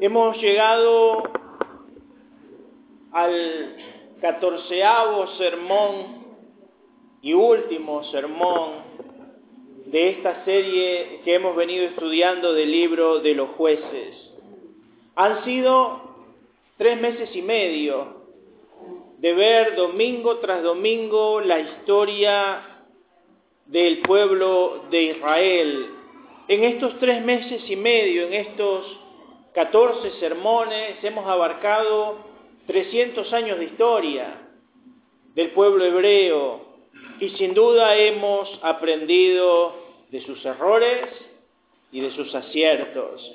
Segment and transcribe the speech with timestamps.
[0.00, 1.24] Hemos llegado
[3.10, 3.76] al
[4.20, 6.24] catorceavo sermón
[7.20, 8.74] y último sermón
[9.86, 14.14] de esta serie que hemos venido estudiando del libro de los jueces.
[15.16, 16.00] Han sido
[16.76, 18.18] tres meses y medio
[19.18, 22.84] de ver domingo tras domingo la historia
[23.66, 25.86] del pueblo de Israel.
[26.46, 28.97] En estos tres meses y medio, en estos
[29.58, 32.18] catorce sermones, hemos abarcado
[32.68, 34.38] 300 años de historia
[35.34, 36.60] del pueblo hebreo
[37.18, 39.74] y sin duda hemos aprendido
[40.12, 41.08] de sus errores
[41.90, 43.34] y de sus aciertos.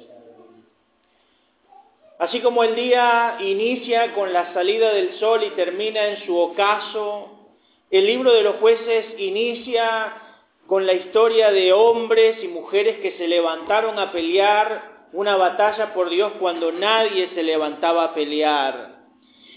[2.20, 7.31] Así como el día inicia con la salida del sol y termina en su ocaso,
[7.91, 10.13] el libro de los jueces inicia
[10.67, 16.09] con la historia de hombres y mujeres que se levantaron a pelear una batalla por
[16.09, 18.94] Dios cuando nadie se levantaba a pelear.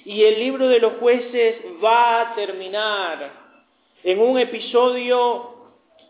[0.04, 3.32] Y el libro de los jueces va a terminar
[4.04, 5.54] en un episodio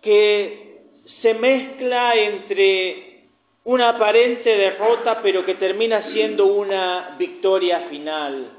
[0.03, 0.83] que
[1.23, 3.07] se mezcla entre
[3.65, 8.53] una aparente derrota, pero que termina siendo una victoria final.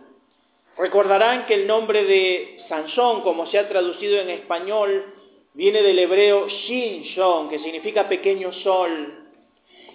[0.77, 5.13] Recordarán que el nombre de Sansón, como se ha traducido en español,
[5.53, 9.26] viene del hebreo Shin Shon, que significa pequeño sol.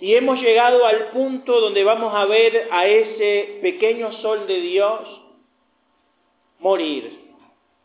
[0.02, 5.20] Y hemos llegado al punto donde vamos a ver a ese pequeño sol de Dios
[6.58, 7.20] morir.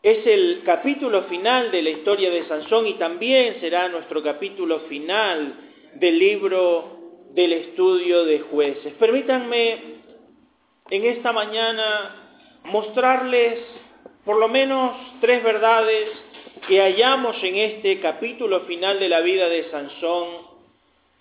[0.02, 5.54] Es el capítulo final de la historia de Sansón y también será nuestro capítulo final
[5.94, 6.98] del libro
[7.34, 8.94] del estudio de jueces.
[8.94, 9.78] Permítanme
[10.90, 13.60] en esta mañana mostrarles
[14.24, 16.08] por lo menos tres verdades
[16.66, 20.47] que hallamos en este capítulo final de la vida de Sansón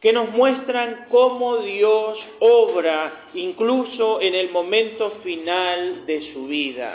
[0.02, 6.94] que nos muestran cómo Dios obra incluso en el momento final de su vida.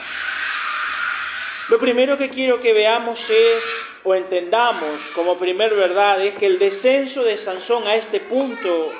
[1.68, 3.62] Lo primero que quiero que veamos es,
[4.04, 8.92] o entendamos como primer verdad, es que el descenso de Sansón a este punto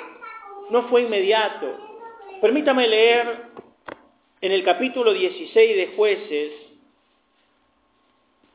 [0.69, 1.67] no fue inmediato.
[2.41, 3.53] Permítame leer
[4.41, 6.51] en el capítulo 16 de jueces,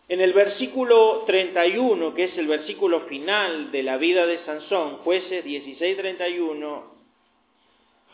[0.08, 5.44] en el versículo 31, que es el versículo final de la vida de Sansón, jueces
[5.44, 6.82] 16-31,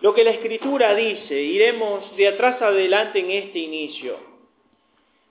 [0.00, 4.18] lo que la escritura dice, iremos de atrás adelante en este inicio.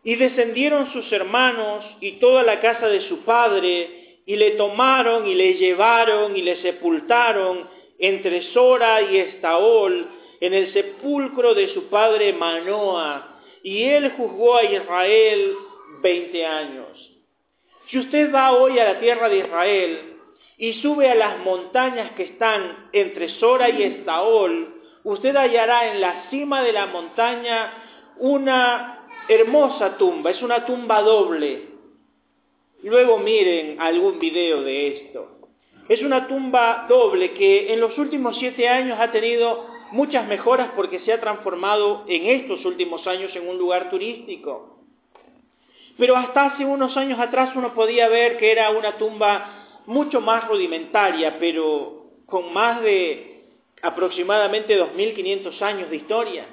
[0.05, 5.35] Y descendieron sus hermanos y toda la casa de su padre, y le tomaron y
[5.35, 7.67] le llevaron y le sepultaron
[7.99, 10.07] entre Sora y Estaol,
[10.39, 15.55] en el sepulcro de su padre Manoa, y él juzgó a Israel
[16.01, 17.11] veinte años.
[17.87, 20.13] Si usted va hoy a la tierra de Israel
[20.57, 26.29] y sube a las montañas que están entre Sora y Estaol, usted hallará en la
[26.29, 27.73] cima de la montaña
[28.17, 31.73] una hermosa tumba, es una tumba doble.
[32.83, 35.29] Luego miren algún video de esto.
[35.89, 40.99] Es una tumba doble que en los últimos siete años ha tenido muchas mejoras porque
[40.99, 44.82] se ha transformado en estos últimos años en un lugar turístico.
[45.97, 50.47] Pero hasta hace unos años atrás uno podía ver que era una tumba mucho más
[50.47, 53.43] rudimentaria, pero con más de
[53.81, 56.45] aproximadamente 2.500 años de historia.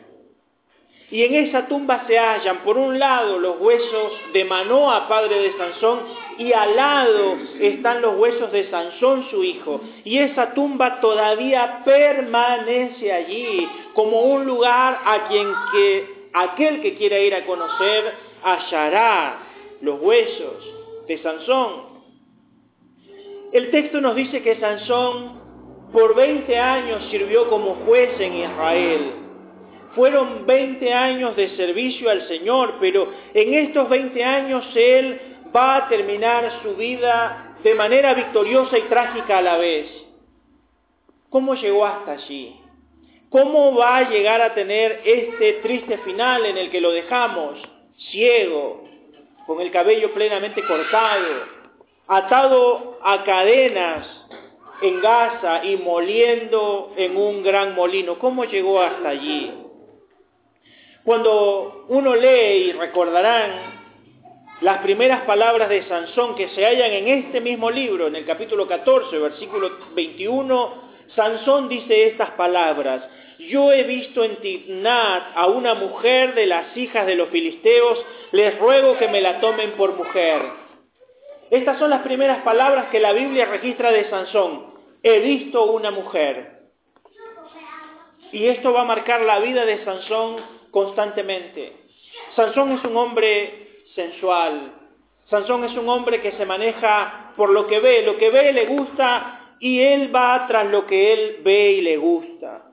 [1.12, 5.56] Y en esa tumba se hallan, por un lado, los huesos de Manoa, padre de
[5.56, 6.00] Sansón,
[6.38, 9.80] y al lado están los huesos de Sansón, su hijo.
[10.04, 17.18] Y esa tumba todavía permanece allí como un lugar a quien que aquel que quiera
[17.18, 19.38] ir a conocer hallará
[19.80, 20.64] los huesos
[21.06, 21.90] de Sansón.
[23.52, 25.40] El texto nos dice que Sansón
[25.92, 29.12] por 20 años sirvió como juez en Israel.
[29.94, 35.20] Fueron 20 años de servicio al Señor, pero en estos 20 años Él
[35.54, 39.88] va a terminar su vida de manera victoriosa y trágica a la vez.
[41.28, 42.56] ¿Cómo llegó hasta allí?
[43.30, 47.60] ¿Cómo va a llegar a tener este triste final en el que lo dejamos
[48.10, 48.84] ciego,
[49.46, 51.60] con el cabello plenamente cortado,
[52.06, 54.06] atado a cadenas
[54.82, 58.18] en Gaza y moliendo en un gran molino?
[58.18, 59.52] ¿Cómo llegó hasta allí?
[61.04, 63.80] Cuando uno lee y recordarán
[64.60, 68.66] las primeras palabras de Sansón que se hallan en este mismo libro, en el capítulo
[68.66, 73.08] 14, versículo 21, Sansón dice estas palabras,
[73.48, 78.58] yo he visto en Tignat a una mujer de las hijas de los filisteos, les
[78.58, 80.42] ruego que me la tomen por mujer.
[81.50, 84.74] Estas son las primeras palabras que la Biblia registra de Sansón.
[85.02, 86.60] He visto una mujer.
[88.32, 90.36] Y esto va a marcar la vida de Sansón
[90.70, 91.72] constantemente.
[92.36, 94.72] Sansón es un hombre sensual.
[95.26, 98.02] Sansón es un hombre que se maneja por lo que ve.
[98.02, 101.96] Lo que ve le gusta y él va tras lo que él ve y le
[101.96, 102.69] gusta.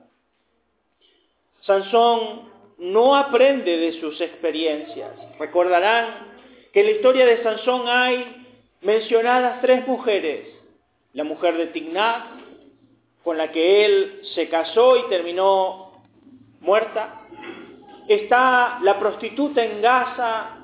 [1.60, 5.10] Sansón no aprende de sus experiencias.
[5.38, 6.38] Recordarán
[6.72, 8.46] que en la historia de Sansón hay
[8.82, 10.48] mencionadas tres mujeres.
[11.12, 12.26] La mujer de Tignat,
[13.24, 16.02] con la que él se casó y terminó
[16.60, 17.22] muerta.
[18.08, 20.58] Está la prostituta en Gaza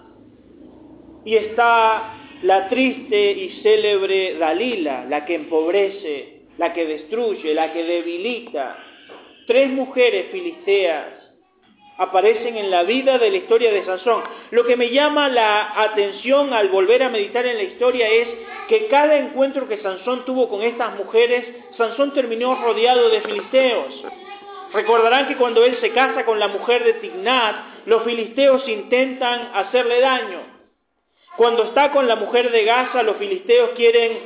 [1.25, 7.85] y está la triste y célebre Dalila, la que empobrece, la que destruye, la que
[7.85, 8.77] debilita.
[9.47, 11.25] Tres mujeres filisteas
[11.99, 14.23] aparecen en la vida de la historia de Sansón.
[14.51, 18.29] Lo que me llama la atención al volver a meditar en la historia es
[18.69, 21.47] que cada encuentro que Sansón tuvo con estas mujeres,
[21.77, 24.05] Sansón terminó rodeado de filisteos.
[24.73, 30.01] Recordarán que cuando él se casa con la mujer de Tignat, los filisteos intentan hacerle
[30.01, 30.41] daño.
[31.37, 34.19] Cuando está con la mujer de Gaza, los filisteos quieren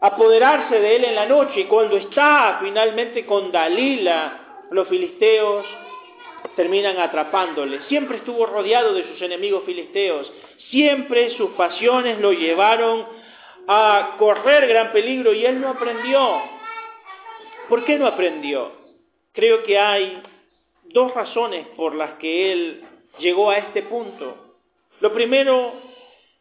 [0.00, 1.60] apoderarse de él en la noche.
[1.60, 4.41] Y cuando está finalmente con Dalila,
[4.72, 5.64] los filisteos
[6.56, 7.80] terminan atrapándole.
[7.88, 10.30] Siempre estuvo rodeado de sus enemigos filisteos.
[10.70, 13.06] Siempre sus pasiones lo llevaron
[13.68, 16.42] a correr gran peligro y él no aprendió.
[17.68, 18.72] ¿Por qué no aprendió?
[19.32, 20.22] Creo que hay
[20.84, 22.84] dos razones por las que él
[23.18, 24.56] llegó a este punto.
[25.00, 25.74] Lo primero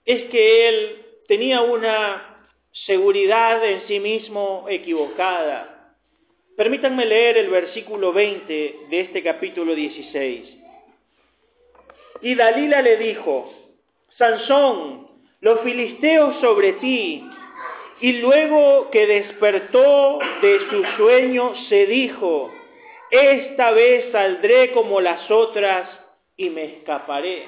[0.06, 2.48] es que él tenía una
[2.86, 5.81] seguridad en sí mismo equivocada.
[6.62, 10.48] Permítanme leer el versículo 20 de este capítulo 16.
[12.22, 13.52] Y Dalila le dijo,
[14.16, 15.08] Sansón,
[15.40, 17.28] los filisteos sobre ti.
[18.02, 22.54] Y luego que despertó de su sueño, se dijo,
[23.10, 25.90] esta vez saldré como las otras
[26.38, 27.48] y me escaparé.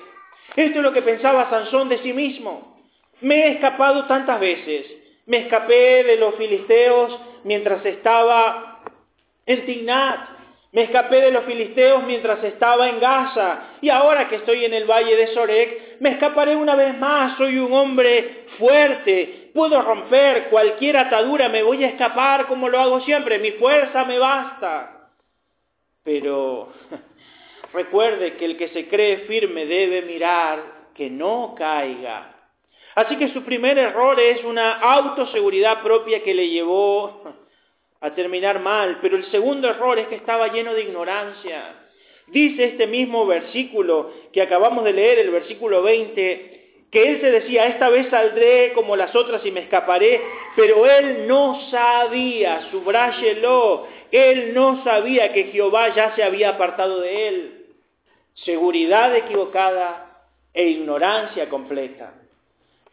[0.56, 2.80] Esto es lo que pensaba Sansón de sí mismo.
[3.22, 4.88] Me he escapado tantas veces.
[5.28, 8.73] Me escapé de los filisteos mientras estaba
[9.46, 10.34] en Tignat.
[10.72, 14.86] Me escapé de los filisteos mientras estaba en Gaza y ahora que estoy en el
[14.86, 17.38] valle de Sorek, me escaparé una vez más.
[17.38, 23.02] Soy un hombre fuerte, puedo romper cualquier atadura, me voy a escapar como lo hago
[23.02, 25.12] siempre, mi fuerza me basta.
[26.04, 26.74] Pero
[27.74, 32.34] recuerde que el que se cree firme debe mirar que no caiga.
[32.96, 37.22] Así que su primer error es una autoseguridad propia que le llevó
[38.04, 41.74] a terminar mal, pero el segundo error es que estaba lleno de ignorancia.
[42.28, 47.68] Dice este mismo versículo que acabamos de leer, el versículo 20, que él se decía,
[47.68, 50.20] esta vez saldré como las otras y me escaparé,
[50.58, 57.28] pero él no sabía, subráyelo, él no sabía que Jehová ya se había apartado de
[57.30, 57.66] él.
[58.34, 62.23] Seguridad equivocada e ignorancia completa.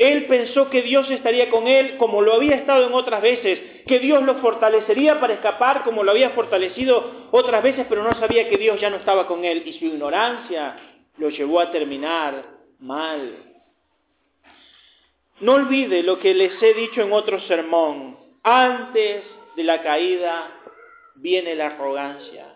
[0.01, 3.99] Él pensó que Dios estaría con él como lo había estado en otras veces, que
[3.99, 8.57] Dios lo fortalecería para escapar como lo había fortalecido otras veces, pero no sabía que
[8.57, 10.75] Dios ya no estaba con él y su ignorancia
[11.19, 12.47] lo llevó a terminar
[12.79, 13.45] mal.
[15.41, 18.17] No olvide lo que les he dicho en otro sermón.
[18.43, 19.23] Antes
[19.55, 20.51] de la caída
[21.17, 22.47] viene la arrogancia.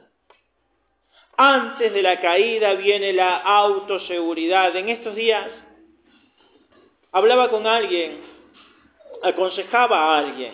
[1.36, 4.74] Antes de la caída viene la autoseguridad.
[4.76, 5.46] En estos días
[7.14, 8.20] hablaba con alguien,
[9.22, 10.52] aconsejaba a alguien,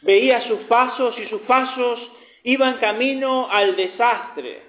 [0.00, 2.00] veía sus pasos y sus pasos
[2.44, 4.62] iban camino al desastre.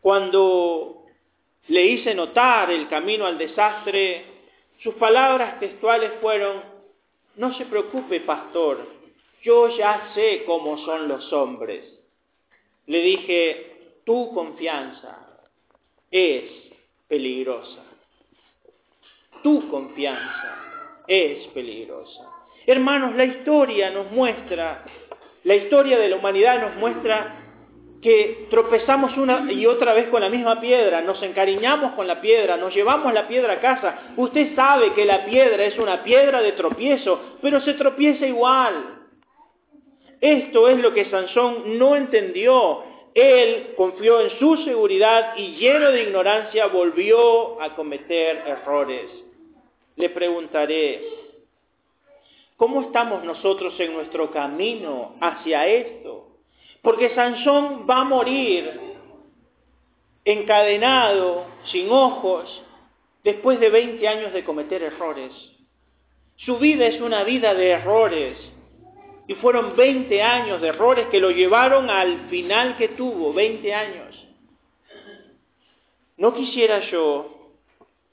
[0.00, 1.06] Cuando
[1.66, 4.26] le hice notar el camino al desastre,
[4.78, 6.62] sus palabras textuales fueron,
[7.34, 8.86] no se preocupe, pastor,
[9.42, 11.84] yo ya sé cómo son los hombres.
[12.86, 15.26] Le dije, tu confianza
[16.12, 16.44] es
[17.08, 17.90] peligrosa
[19.42, 20.56] tu confianza
[21.06, 22.22] es peligrosa.
[22.66, 24.84] Hermanos, la historia nos muestra,
[25.44, 27.36] la historia de la humanidad nos muestra
[28.02, 32.56] que tropezamos una y otra vez con la misma piedra, nos encariñamos con la piedra,
[32.56, 34.14] nos llevamos la piedra a casa.
[34.16, 39.00] Usted sabe que la piedra es una piedra de tropiezo, pero se tropieza igual.
[40.20, 42.84] Esto es lo que Sansón no entendió.
[43.14, 49.10] Él confió en su seguridad y lleno de ignorancia volvió a cometer errores
[50.00, 51.02] le preguntaré,
[52.56, 56.28] ¿cómo estamos nosotros en nuestro camino hacia esto?
[56.82, 58.80] Porque Sansón va a morir
[60.24, 62.62] encadenado, sin ojos,
[63.22, 65.32] después de 20 años de cometer errores.
[66.36, 68.38] Su vida es una vida de errores.
[69.26, 74.26] Y fueron 20 años de errores que lo llevaron al final que tuvo, 20 años.
[76.16, 77.39] No quisiera yo,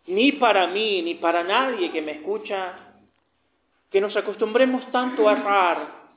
[0.07, 2.73] ni para mí, ni para nadie que me escucha,
[3.91, 6.07] que nos acostumbremos tanto a errar,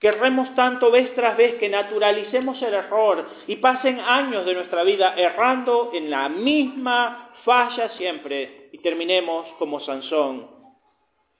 [0.00, 4.82] que erremos tanto vez tras vez, que naturalicemos el error y pasen años de nuestra
[4.84, 10.48] vida errando en la misma falla siempre y terminemos como Sansón,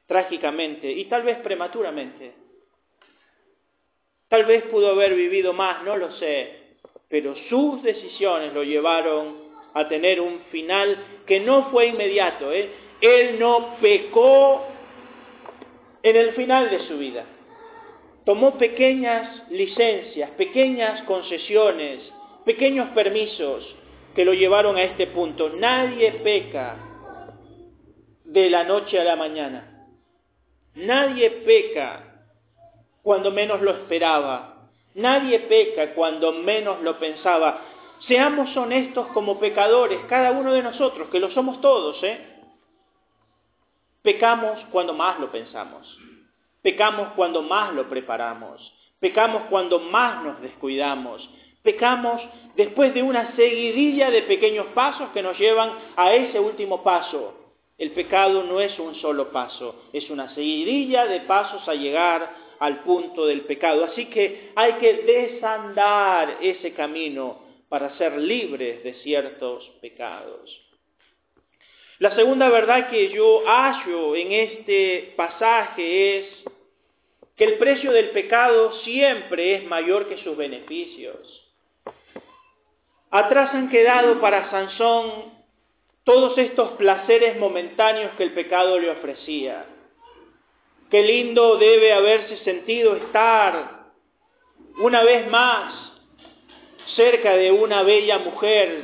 [0.07, 2.35] trágicamente y tal vez prematuramente.
[4.29, 6.75] Tal vez pudo haber vivido más, no lo sé,
[7.09, 9.48] pero sus decisiones lo llevaron
[9.81, 12.53] a tener un final que no fue inmediato.
[12.53, 12.71] ¿eh?
[13.01, 14.67] Él no pecó
[16.03, 17.25] en el final de su vida.
[18.25, 22.01] Tomó pequeñas licencias, pequeñas concesiones,
[22.45, 23.65] pequeños permisos
[24.15, 25.51] que lo llevaron a este punto.
[25.51, 26.77] Nadie peca
[28.25, 29.87] de la noche a la mañana.
[30.75, 32.27] Nadie peca
[33.03, 34.71] cuando menos lo esperaba.
[34.95, 37.63] Nadie peca cuando menos lo pensaba.
[38.07, 42.37] Seamos honestos como pecadores, cada uno de nosotros, que lo somos todos, ¿eh?
[44.03, 45.99] Pecamos cuando más lo pensamos.
[46.63, 48.73] Pecamos cuando más lo preparamos.
[49.01, 51.29] Pecamos cuando más nos descuidamos.
[51.63, 52.23] Pecamos
[52.57, 57.35] después de una seguidilla de pequeños pasos que nos llevan a ese último paso.
[57.77, 62.29] El pecado no es un solo paso, es una seguidilla de pasos a llegar
[62.59, 63.85] al punto del pecado.
[63.85, 70.69] Así que hay que desandar ese camino para ser libres de ciertos pecados.
[71.99, 76.45] La segunda verdad que yo hallo en este pasaje es
[77.37, 81.45] que el precio del pecado siempre es mayor que sus beneficios.
[83.11, 85.33] Atrás han quedado para Sansón
[86.05, 89.67] todos estos placeres momentáneos que el pecado le ofrecía.
[90.91, 93.87] Qué lindo debe haberse sentido estar
[94.79, 95.88] una vez más
[96.99, 98.83] cerca de una bella mujer,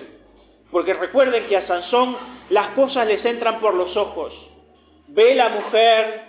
[0.71, 2.17] porque recuerden que a Sansón
[2.51, 4.33] las cosas les entran por los ojos.
[5.09, 6.23] Ve la mujer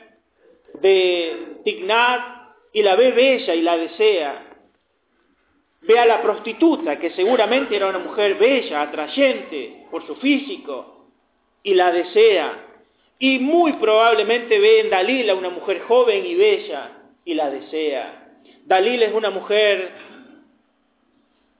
[0.82, 2.22] de Tignat
[2.74, 4.42] y la ve bella y la desea.
[5.82, 11.12] Ve a la prostituta, que seguramente era una mujer bella, atrayente por su físico,
[11.62, 12.64] y la desea.
[13.20, 16.92] Y muy probablemente ve en Dalila una mujer joven y bella
[17.24, 18.32] y la desea.
[18.66, 20.15] Dalila es una mujer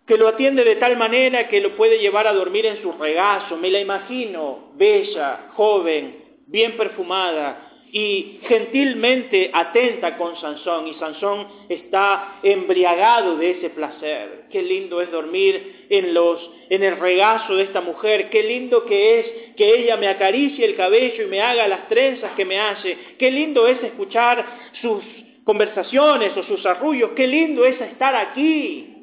[0.06, 3.58] que lo atiende de tal manera que lo puede llevar a dormir en su regazo.
[3.58, 10.88] Me la imagino, bella, joven, bien perfumada y gentilmente atenta con Sansón.
[10.88, 14.44] Y Sansón está embriagado de ese placer.
[14.52, 18.30] Qué lindo es dormir en, los, en el regazo de esta mujer.
[18.30, 22.34] Qué lindo que es que ella me acaricie el cabello y me haga las trenzas
[22.34, 22.96] que me hace.
[23.18, 24.46] Qué lindo es escuchar
[24.82, 25.04] sus
[25.44, 27.12] conversaciones o sus arrullos.
[27.16, 28.95] Qué lindo es estar aquí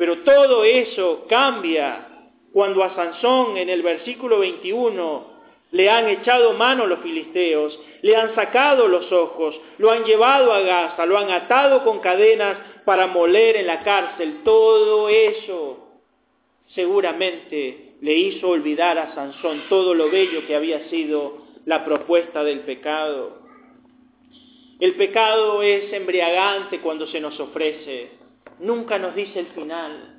[0.00, 2.08] pero todo eso cambia
[2.54, 5.26] cuando a Sansón en el versículo 21
[5.72, 10.60] le han echado mano los filisteos, le han sacado los ojos, lo han llevado a
[10.60, 14.38] Gaza, lo han atado con cadenas para moler en la cárcel.
[14.42, 15.90] Todo eso
[16.68, 22.60] seguramente le hizo olvidar a Sansón todo lo bello que había sido la propuesta del
[22.60, 23.42] pecado.
[24.80, 28.19] El pecado es embriagante cuando se nos ofrece
[28.60, 30.14] nunca nos dice el final,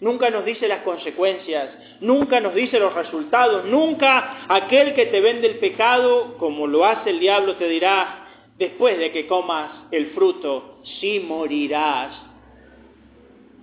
[0.00, 5.46] nunca nos dice las consecuencias, nunca nos dice los resultados, nunca aquel que te vende
[5.46, 8.26] el pecado, como lo hace el diablo, te dirá,
[8.58, 12.25] después de que comas el fruto, sí morirás.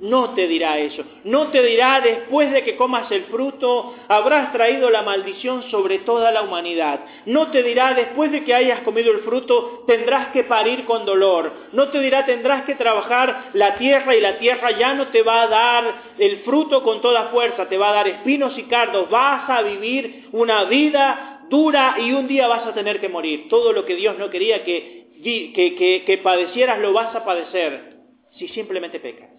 [0.04, 1.02] No te dirá eso.
[1.24, 6.30] No te dirá después de que comas el fruto habrás traído la maldición sobre toda
[6.30, 7.06] la humanidad.
[7.26, 11.54] No te dirá después de que hayas comido el fruto tendrás que parir con dolor.
[11.72, 15.44] No te dirá tendrás que trabajar la tierra y la tierra ya no te va
[15.44, 19.10] a dar el fruto con toda fuerza, te va a dar espinos y cardos.
[19.10, 23.48] Vas a vivir una vida dura y un día vas a tener que morir.
[23.48, 28.00] Todo lo que Dios no quería que, que, que padecieras lo vas a padecer
[28.32, 29.33] si simplemente pecas.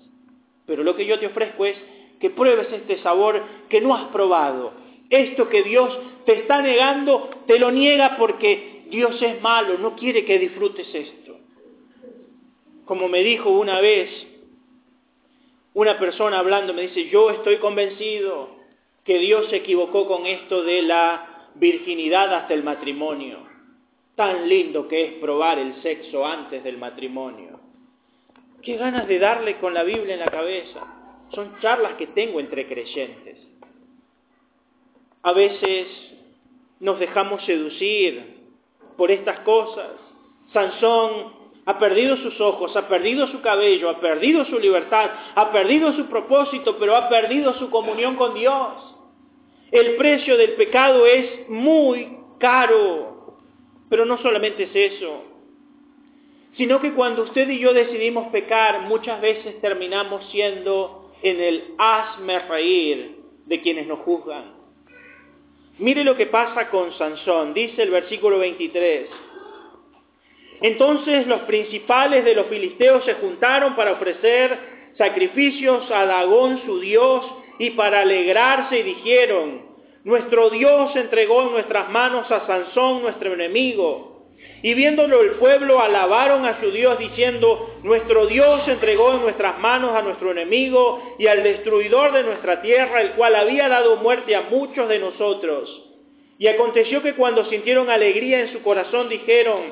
[0.67, 1.77] Pero lo que yo te ofrezco es
[2.21, 4.73] que pruebes este sabor que no has probado.
[5.11, 10.25] Esto que Dios te está negando, te lo niega porque Dios es malo, no quiere
[10.25, 11.37] que disfrutes esto.
[12.85, 14.11] Como me dijo una vez
[15.75, 18.51] una persona hablando, me dice, yo estoy convencido
[19.05, 23.39] que Dios se equivocó con esto de la virginidad hasta el matrimonio.
[24.15, 27.64] Tan lindo que es probar el sexo antes del matrimonio.
[28.65, 30.81] Qué ganas de darle con la Biblia en la cabeza.
[31.35, 33.37] Son charlas que tengo entre creyentes.
[35.23, 35.87] A veces
[36.81, 38.45] nos dejamos seducir
[38.97, 39.91] por estas cosas.
[40.53, 45.93] Sansón ha perdido sus ojos, ha perdido su cabello, ha perdido su libertad, ha perdido
[45.93, 48.97] su propósito, pero ha perdido su comunión con Dios.
[49.73, 53.39] El precio del pecado es muy caro,
[53.89, 55.34] pero no solamente es eso,
[56.57, 62.39] sino que cuando usted y yo decidimos pecar, muchas veces terminamos siendo en el hazme
[62.41, 64.55] reír de quienes nos juzgan.
[65.79, 69.09] Mire lo que pasa con Sansón, dice el versículo 23.
[70.61, 77.25] Entonces los principales de los filisteos se juntaron para ofrecer sacrificios a Dagón su Dios
[77.59, 79.63] y para alegrarse y dijeron,
[80.05, 84.14] nuestro Dios entregó en nuestras manos a Sansón nuestro enemigo.
[84.65, 89.95] Y viéndolo el pueblo alabaron a su Dios diciendo, nuestro Dios entregó en nuestras manos
[89.95, 94.41] a nuestro enemigo y al destruidor de nuestra tierra, el cual había dado muerte a
[94.49, 95.69] muchos de nosotros.
[96.39, 99.71] Y aconteció que cuando sintieron alegría en su corazón dijeron,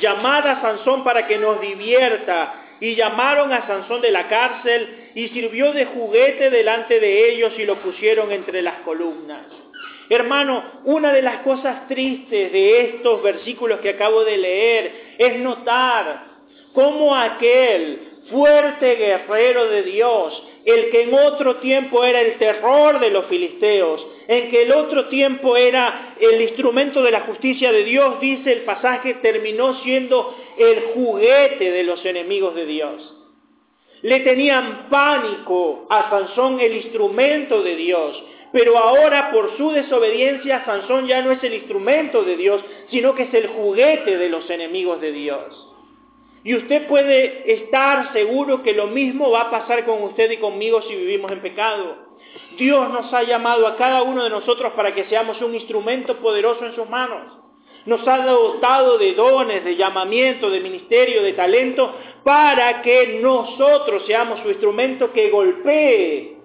[0.00, 2.62] llamad a Sansón para que nos divierta.
[2.78, 7.64] Y llamaron a Sansón de la cárcel y sirvió de juguete delante de ellos y
[7.64, 9.65] lo pusieron entre las columnas.
[10.08, 16.36] Hermano, una de las cosas tristes de estos versículos que acabo de leer es notar
[16.72, 23.10] cómo aquel fuerte guerrero de Dios, el que en otro tiempo era el terror de
[23.10, 28.20] los filisteos, en que el otro tiempo era el instrumento de la justicia de Dios,
[28.20, 33.14] dice el pasaje, terminó siendo el juguete de los enemigos de Dios.
[34.02, 38.22] Le tenían pánico a Sansón el instrumento de Dios,
[38.52, 43.24] pero ahora por su desobediencia Sansón ya no es el instrumento de Dios, sino que
[43.24, 45.68] es el juguete de los enemigos de Dios.
[46.44, 50.80] Y usted puede estar seguro que lo mismo va a pasar con usted y conmigo
[50.82, 52.06] si vivimos en pecado.
[52.56, 56.64] Dios nos ha llamado a cada uno de nosotros para que seamos un instrumento poderoso
[56.64, 57.32] en sus manos.
[57.84, 64.40] Nos ha dotado de dones, de llamamiento, de ministerio, de talento, para que nosotros seamos
[64.40, 66.35] su instrumento que golpee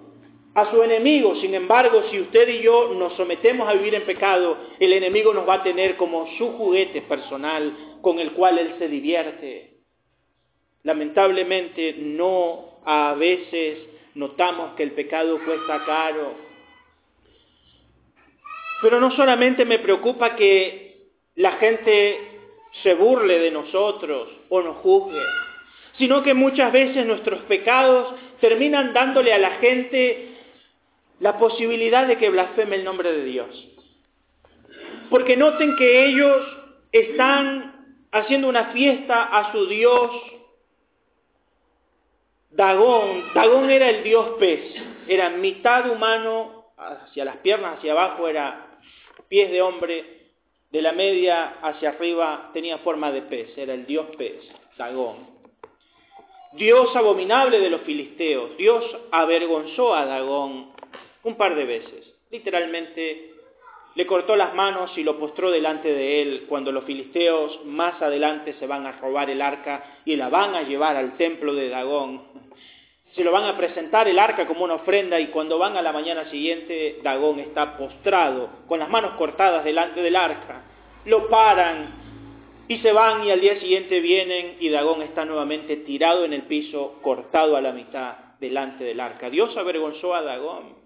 [0.54, 1.36] a su enemigo.
[1.36, 5.48] Sin embargo, si usted y yo nos sometemos a vivir en pecado, el enemigo nos
[5.48, 9.70] va a tener como su juguete personal con el cual él se divierte.
[10.82, 13.78] Lamentablemente no a veces
[14.14, 16.34] notamos que el pecado cuesta caro.
[18.82, 22.18] Pero no solamente me preocupa que la gente
[22.82, 25.22] se burle de nosotros o nos juzgue,
[25.98, 30.31] sino que muchas veces nuestros pecados terminan dándole a la gente
[31.22, 33.68] la posibilidad de que blasfeme el nombre de Dios.
[35.08, 36.44] Porque noten que ellos
[36.90, 40.10] están haciendo una fiesta a su Dios
[42.50, 44.60] Dagón, Dagón era el dios pez,
[45.08, 48.78] era mitad humano, hacia las piernas, hacia abajo era
[49.28, 50.28] pies de hombre,
[50.70, 54.42] de la media hacia arriba tenía forma de pez, era el dios pez,
[54.76, 55.30] Dagón.
[56.52, 60.72] Dios abominable de los filisteos, Dios avergonzó a Dagón
[61.24, 63.32] un par de veces, literalmente
[63.94, 68.54] le cortó las manos y lo postró delante de él cuando los filisteos más adelante
[68.54, 72.22] se van a robar el arca y la van a llevar al templo de Dagón.
[73.14, 75.92] Se lo van a presentar el arca como una ofrenda y cuando van a la
[75.92, 80.62] mañana siguiente Dagón está postrado con las manos cortadas delante del arca.
[81.04, 82.02] Lo paran
[82.68, 86.42] y se van y al día siguiente vienen y Dagón está nuevamente tirado en el
[86.42, 89.28] piso, cortado a la mitad delante del arca.
[89.28, 90.81] Dios avergonzó a Dagón.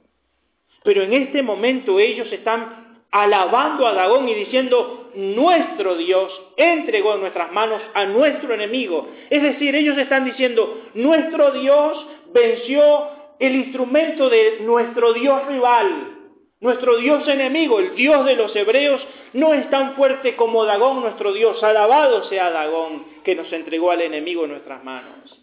[0.87, 7.22] Pero en este momento ellos están alabando a Dagón y diciendo, nuestro Dios entregó en
[7.22, 9.09] nuestras manos a nuestro enemigo.
[9.29, 13.09] Es decir, ellos están diciendo, nuestro Dios venció
[13.40, 16.12] el instrumento de nuestro Dios rival.
[16.61, 21.33] Nuestro Dios enemigo, el Dios de los hebreos, no es tan fuerte como Dagón, nuestro
[21.33, 21.61] Dios.
[21.64, 25.37] Alabado sea Dagón, que nos entregó al enemigo en nuestras manos.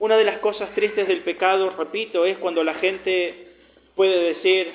[0.00, 3.45] Una de las cosas tristes del pecado, repito, es cuando la gente
[3.96, 4.72] puede decir,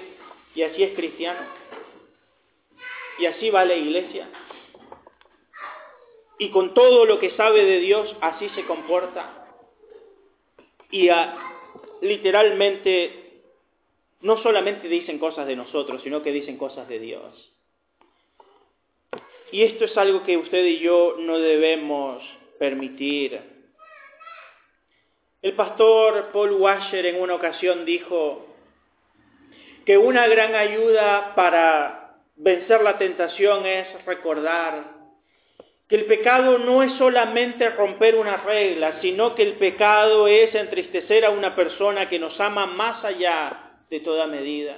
[0.55, 1.39] y así es cristiano,
[3.19, 4.27] y así va la iglesia.
[6.39, 9.45] Y con todo lo que sabe de Dios, así se comporta.
[10.89, 11.07] Y
[12.01, 13.43] literalmente
[14.21, 17.51] no solamente dicen cosas de nosotros, sino que dicen cosas de Dios.
[19.51, 22.23] Y esto es algo que usted y yo no debemos
[22.57, 23.39] permitir.
[25.41, 28.50] El pastor Paul Washer en una ocasión dijo
[29.85, 35.01] que una gran ayuda para vencer la tentación es recordar
[35.91, 41.25] que el pecado no es solamente romper una regla, sino que el pecado es entristecer
[41.25, 44.77] a una persona que nos ama más allá de toda medida.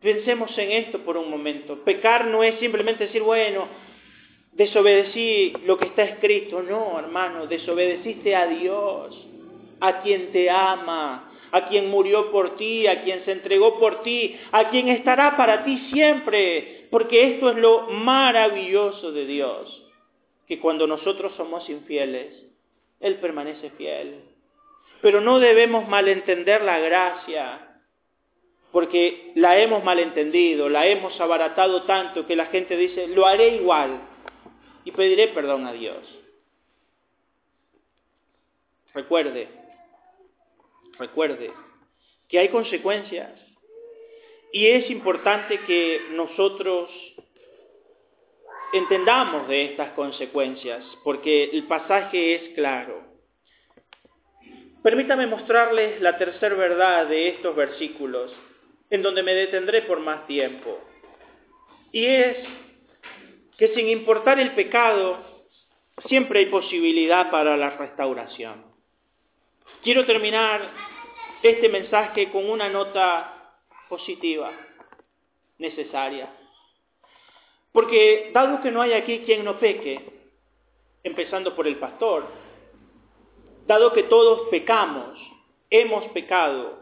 [0.00, 1.82] Pensemos en esto por un momento.
[1.82, 3.66] Pecar no es simplemente decir, bueno,
[4.52, 6.62] desobedecí lo que está escrito.
[6.62, 9.16] No, hermano, desobedeciste a Dios,
[9.80, 14.38] a quien te ama, a quien murió por ti, a quien se entregó por ti,
[14.50, 19.82] a quien estará para ti siempre, porque esto es lo maravilloso de Dios,
[20.48, 22.34] que cuando nosotros somos infieles,
[23.00, 24.22] Él permanece fiel.
[25.02, 27.68] Pero no debemos malentender la gracia,
[28.72, 34.00] porque la hemos malentendido, la hemos abaratado tanto que la gente dice, lo haré igual
[34.84, 35.98] y pediré perdón a Dios.
[38.94, 39.61] Recuerde,
[41.02, 41.52] recuerde
[42.28, 43.32] que hay consecuencias
[44.52, 46.90] y es importante que nosotros
[48.72, 53.02] entendamos de estas consecuencias, porque el pasaje es claro.
[54.82, 58.32] Permítame mostrarles la tercera verdad de estos versículos,
[58.90, 60.78] en donde me detendré por más tiempo.
[61.92, 62.36] Y es
[63.58, 65.46] que sin importar el pecado,
[66.06, 68.64] siempre hay posibilidad para la restauración.
[69.82, 70.91] Quiero terminar
[71.42, 73.56] este mensaje con una nota
[73.88, 74.52] positiva,
[75.58, 76.32] necesaria.
[77.72, 80.00] Porque dado que no hay aquí quien no peque,
[81.02, 82.26] empezando por el pastor,
[83.66, 85.18] dado que todos pecamos,
[85.70, 86.78] hemos pecado,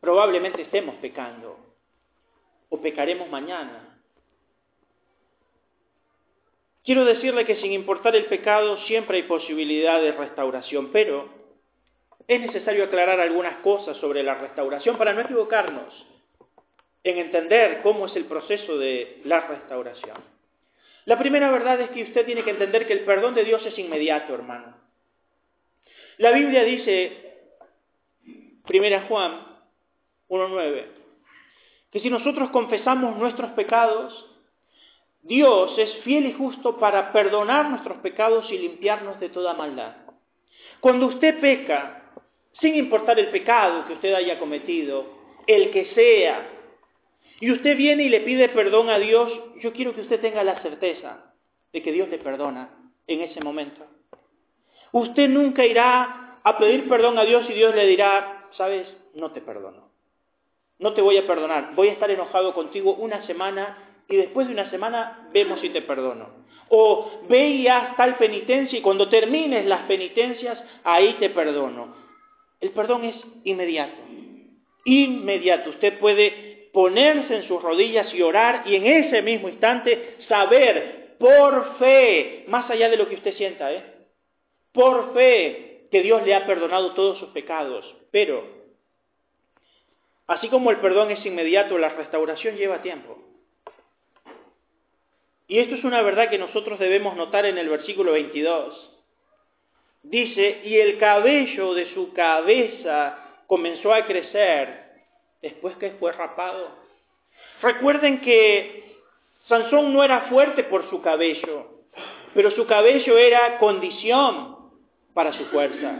[0.00, 1.58] probablemente estemos pecando
[2.68, 3.98] o pecaremos mañana.
[6.82, 11.39] Quiero decirle que sin importar el pecado siempre hay posibilidad de restauración, pero
[12.26, 16.06] es necesario aclarar algunas cosas sobre la restauración para no equivocarnos
[17.02, 20.18] en entender cómo es el proceso de la restauración.
[21.06, 23.78] La primera verdad es que usted tiene que entender que el perdón de Dios es
[23.78, 24.76] inmediato, hermano.
[26.18, 27.38] La Biblia dice,
[28.68, 29.46] 1 Juan
[30.28, 30.84] 1.9,
[31.90, 34.26] que si nosotros confesamos nuestros pecados,
[35.22, 39.96] Dios es fiel y justo para perdonar nuestros pecados y limpiarnos de toda maldad.
[40.80, 41.99] Cuando usted peca,
[42.60, 45.06] sin importar el pecado que usted haya cometido,
[45.46, 46.46] el que sea,
[47.40, 50.60] y usted viene y le pide perdón a Dios, yo quiero que usted tenga la
[50.60, 51.32] certeza
[51.72, 52.68] de que Dios le perdona
[53.06, 53.84] en ese momento.
[54.92, 59.40] Usted nunca irá a pedir perdón a Dios y Dios le dirá, sabes, no te
[59.40, 59.88] perdono.
[60.78, 61.74] No te voy a perdonar.
[61.74, 65.82] Voy a estar enojado contigo una semana y después de una semana vemos si te
[65.82, 66.40] perdono.
[66.68, 72.09] O ve y haz tal penitencia y cuando termines las penitencias, ahí te perdono.
[72.60, 73.96] El perdón es inmediato.
[74.84, 75.70] Inmediato.
[75.70, 81.78] Usted puede ponerse en sus rodillas y orar y en ese mismo instante saber por
[81.78, 83.84] fe, más allá de lo que usted sienta, ¿eh?
[84.72, 87.84] por fe que Dios le ha perdonado todos sus pecados.
[88.10, 88.44] Pero,
[90.26, 93.18] así como el perdón es inmediato, la restauración lleva tiempo.
[95.48, 98.99] Y esto es una verdad que nosotros debemos notar en el versículo 22.
[100.02, 104.92] Dice, y el cabello de su cabeza comenzó a crecer
[105.42, 106.70] después que fue rapado.
[107.62, 108.96] Recuerden que
[109.46, 111.82] Sansón no era fuerte por su cabello,
[112.34, 114.56] pero su cabello era condición
[115.12, 115.98] para su fuerza.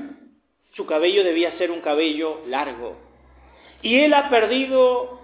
[0.73, 2.97] Su cabello debía ser un cabello largo.
[3.83, 5.21] Y él ha perdido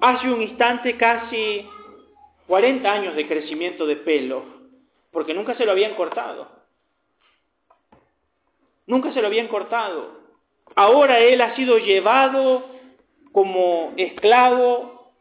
[0.00, 1.66] hace un instante casi
[2.46, 4.44] 40 años de crecimiento de pelo,
[5.12, 6.59] porque nunca se lo habían cortado.
[8.90, 10.18] Nunca se lo habían cortado.
[10.74, 12.66] Ahora él ha sido llevado
[13.30, 15.12] como esclavo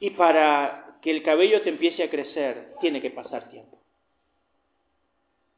[0.00, 3.78] y para que el cabello te empiece a crecer tiene que pasar tiempo.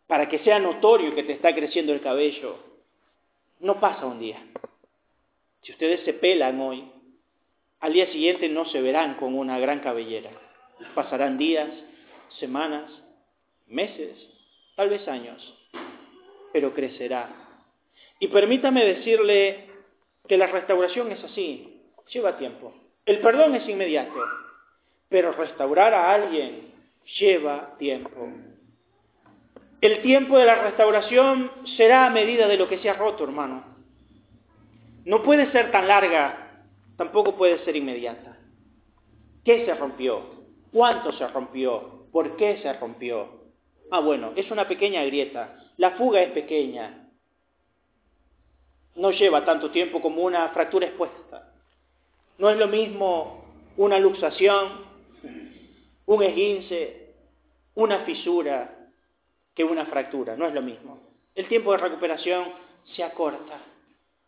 [0.07, 2.59] Para que sea notorio que te está creciendo el cabello,
[3.61, 4.44] no pasa un día.
[5.62, 6.92] Si ustedes se pelan hoy,
[7.81, 10.31] al día siguiente no se verán con una gran cabellera.
[10.94, 11.70] Pasarán días,
[12.38, 12.92] semanas,
[13.66, 14.14] meses,
[14.77, 15.57] tal vez años,
[16.52, 17.30] pero crecerá.
[18.18, 19.68] Y permítame decirle
[20.28, 21.82] que la restauración es así,
[22.12, 22.74] lleva tiempo.
[23.06, 24.20] El perdón es inmediato,
[25.08, 26.72] pero restaurar a alguien
[27.18, 28.28] lleva tiempo.
[29.80, 33.64] El tiempo de la restauración será a medida de lo que se ha roto, hermano.
[35.04, 36.64] No puede ser tan larga,
[36.98, 38.36] tampoco puede ser inmediata.
[39.42, 40.44] ¿Qué se rompió?
[40.70, 42.06] ¿Cuánto se rompió?
[42.12, 43.40] ¿Por qué se rompió?
[43.90, 45.60] Ah, bueno, es una pequeña grieta.
[45.81, 47.09] La fuga es pequeña
[48.97, 51.55] no lleva tanto tiempo como una fractura expuesta.
[52.37, 53.47] No es lo mismo
[53.79, 54.85] una luxación,
[56.05, 57.14] un esguince,
[57.77, 58.90] una fisura
[59.55, 60.99] que una fractura, no es lo mismo.
[61.35, 62.53] El tiempo de recuperación
[62.95, 63.62] se acorta.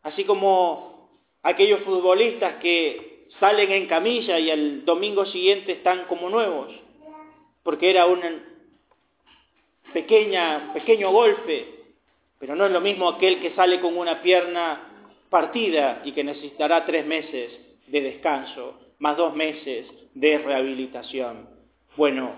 [0.05, 6.73] Así como aquellos futbolistas que salen en camilla y el domingo siguiente están como nuevos.
[7.63, 8.52] porque era un
[9.93, 11.67] pequeña, pequeño golpe,
[12.39, 14.89] pero no es lo mismo aquel que sale con una pierna
[15.31, 17.53] partida y que necesitará tres meses
[17.87, 21.49] de descanso, más dos meses de rehabilitación.
[21.97, 22.33] Bueno,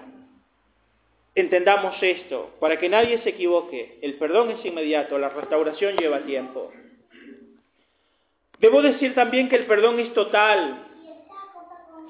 [1.35, 6.71] entendamos esto, para que nadie se equivoque, el perdón es inmediato, la restauración lleva tiempo.
[8.59, 10.87] Debo decir también que el perdón es total.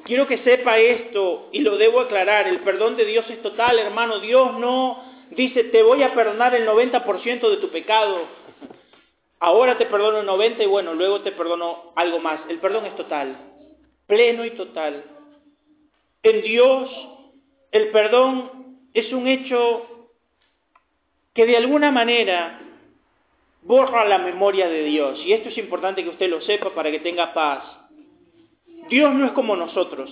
[0.04, 4.20] Quiero que sepa esto y lo debo aclarar, el perdón de Dios es total, hermano,
[4.20, 8.28] Dios no dice te voy a perdonar el 90% de tu pecado,
[9.40, 12.40] ahora te perdono el 90% y bueno, luego te perdono algo más.
[12.48, 13.36] El perdón es total,
[14.06, 15.04] pleno y total.
[16.22, 16.90] En Dios
[17.74, 20.08] el perdón es un hecho
[21.34, 22.60] que de alguna manera
[23.62, 25.18] borra la memoria de Dios.
[25.24, 27.64] Y esto es importante que usted lo sepa para que tenga paz.
[28.88, 30.08] Dios no es como nosotros.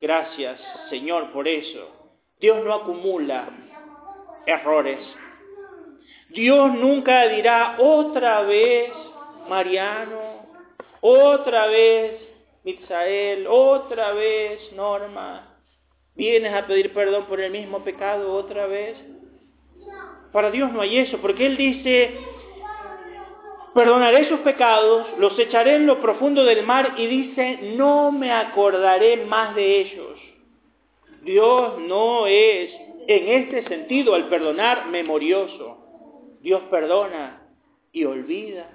[0.00, 1.88] Gracias, Señor, por eso.
[2.40, 3.48] Dios no acumula
[4.46, 4.98] errores.
[6.30, 8.92] Dios nunca dirá otra vez,
[9.48, 10.46] Mariano,
[11.00, 12.20] otra vez,
[12.62, 15.56] Mitzael, otra vez, Norma,
[16.14, 18.96] vienes a pedir perdón por el mismo pecado otra vez.
[20.32, 22.14] Para Dios no hay eso, porque Él dice,
[23.74, 29.24] perdonaré sus pecados, los echaré en lo profundo del mar y dice, no me acordaré
[29.24, 30.20] más de ellos.
[31.22, 32.70] Dios no es,
[33.10, 36.38] en este sentido, al perdonar, memorioso.
[36.40, 37.42] Dios perdona
[37.90, 38.70] y olvida.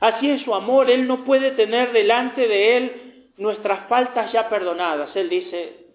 [0.00, 5.14] Así es su amor, Él no puede tener delante de Él nuestras faltas ya perdonadas.
[5.14, 5.88] Él dice,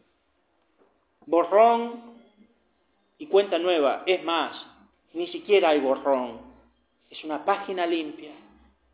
[1.25, 2.15] borrón
[3.17, 4.03] y cuenta nueva.
[4.05, 4.63] Es más,
[5.13, 6.41] ni siquiera hay borrón.
[7.09, 8.33] Es una página limpia.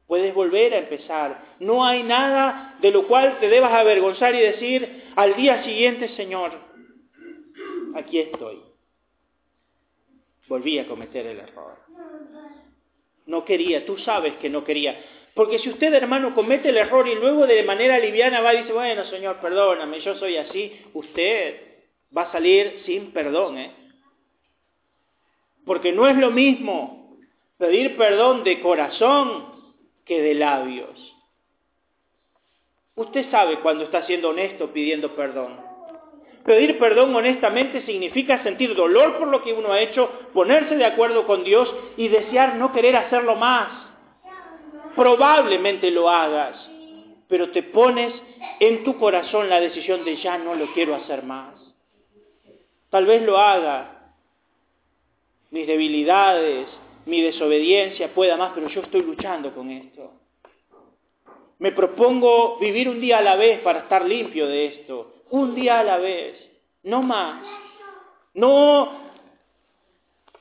[0.08, 1.44] Puedes volver a empezar.
[1.60, 6.71] No hay nada de lo cual te debas avergonzar y decir al día siguiente, Señor,
[7.96, 8.62] aquí estoy.
[10.48, 11.78] Volví a cometer el error.
[13.26, 15.00] No quería, tú sabes que no quería.
[15.34, 18.74] Porque si usted, hermano, comete el error y luego de manera liviana va y dice,
[18.74, 21.62] bueno, Señor, perdóname, yo soy así, usted
[22.16, 23.72] va a salir sin perdón, ¿eh?
[25.66, 27.18] Porque no es lo mismo
[27.58, 29.74] pedir perdón de corazón
[30.04, 31.16] que de labios.
[32.96, 35.71] Usted sabe cuando está siendo honesto pidiendo perdón.
[36.46, 41.28] Pedir perdón honestamente significa sentir dolor por lo que uno ha hecho, ponerse de acuerdo
[41.28, 43.72] con Dios y desear no querer hacerlo más.
[44.96, 46.58] Probablemente lo hagas,
[47.28, 48.14] pero te pones
[48.60, 51.56] en tu corazón la decisión de ya no lo quiero hacer más.
[52.90, 54.14] Tal vez lo haga.
[55.52, 56.68] Mis debilidades,
[57.06, 60.12] mi desobediencia pueda más, pero yo estoy luchando con esto.
[61.60, 65.21] Me propongo vivir un día a la vez para estar limpio de esto.
[65.32, 66.36] Un día a la vez,
[66.84, 67.44] no más.
[68.34, 69.00] No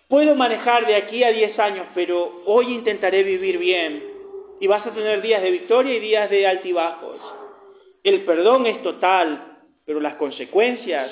[0.09, 4.05] puedo manejar de aquí a 10 años, pero hoy intentaré vivir bien.
[4.61, 7.21] Y vas a tener días de victoria y días de altibajos.
[8.03, 11.11] El perdón es total, pero las consecuencias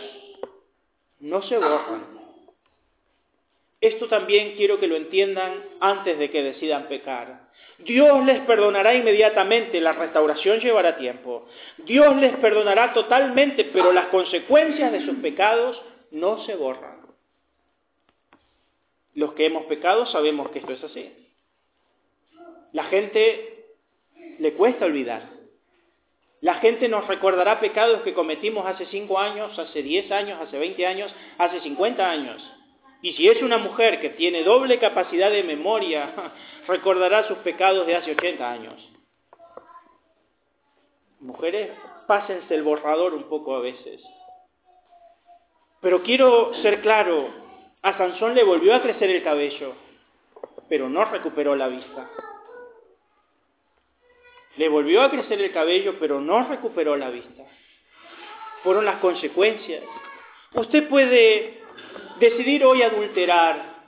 [1.21, 2.19] no se borran.
[3.81, 7.48] Esto también quiero que lo entiendan antes de que decidan pecar.
[7.79, 11.47] Dios les perdonará inmediatamente, la restauración llevará tiempo.
[11.79, 16.99] Dios les perdonará totalmente, pero las consecuencias de sus pecados no se borran.
[19.15, 21.13] Los que hemos pecado sabemos que esto es así.
[22.73, 23.67] La gente
[24.39, 25.31] le cuesta olvidar.
[26.41, 30.87] La gente nos recordará pecados que cometimos hace 5 años, hace 10 años, hace 20
[30.87, 32.58] años, hace 50 años.
[33.01, 36.33] Y si es una mujer que tiene doble capacidad de memoria,
[36.67, 38.89] recordará sus pecados de hace 80 años.
[41.21, 41.71] Mujeres,
[42.07, 44.03] pásense el borrador un poco a veces.
[45.81, 47.29] Pero quiero ser claro,
[47.83, 49.75] a Sansón le volvió a crecer el cabello,
[50.69, 52.11] pero no recuperó la vista.
[54.57, 57.45] Le volvió a crecer el cabello, pero no recuperó la vista.
[58.65, 59.85] Fueron las consecuencias.
[60.55, 61.63] Usted puede
[62.19, 63.79] decidir hoy adulterar.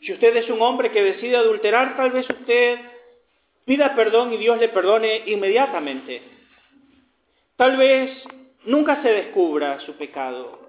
[0.00, 2.78] Si usted es un hombre que decide adulterar, tal vez usted
[3.64, 6.22] pida perdón y Dios le perdone inmediatamente.
[7.56, 8.10] Tal vez
[8.64, 10.68] nunca se descubra su pecado.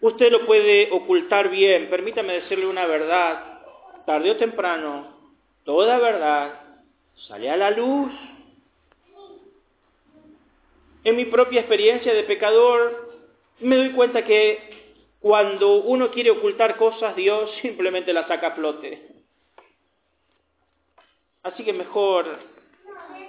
[0.00, 1.90] Usted lo puede ocultar bien.
[1.90, 3.60] Permítame decirle una verdad.
[4.06, 5.08] Tarde o temprano,
[5.64, 6.60] toda verdad
[7.28, 8.12] sale a la luz.
[11.04, 13.09] En mi propia experiencia de pecador,
[13.60, 14.58] me doy cuenta que
[15.20, 19.06] cuando uno quiere ocultar cosas, Dios simplemente las saca a flote.
[21.42, 22.26] Así que mejor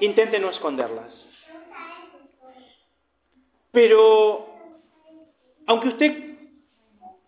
[0.01, 1.13] intente no esconderlas.
[3.71, 4.47] Pero
[5.65, 6.31] aunque usted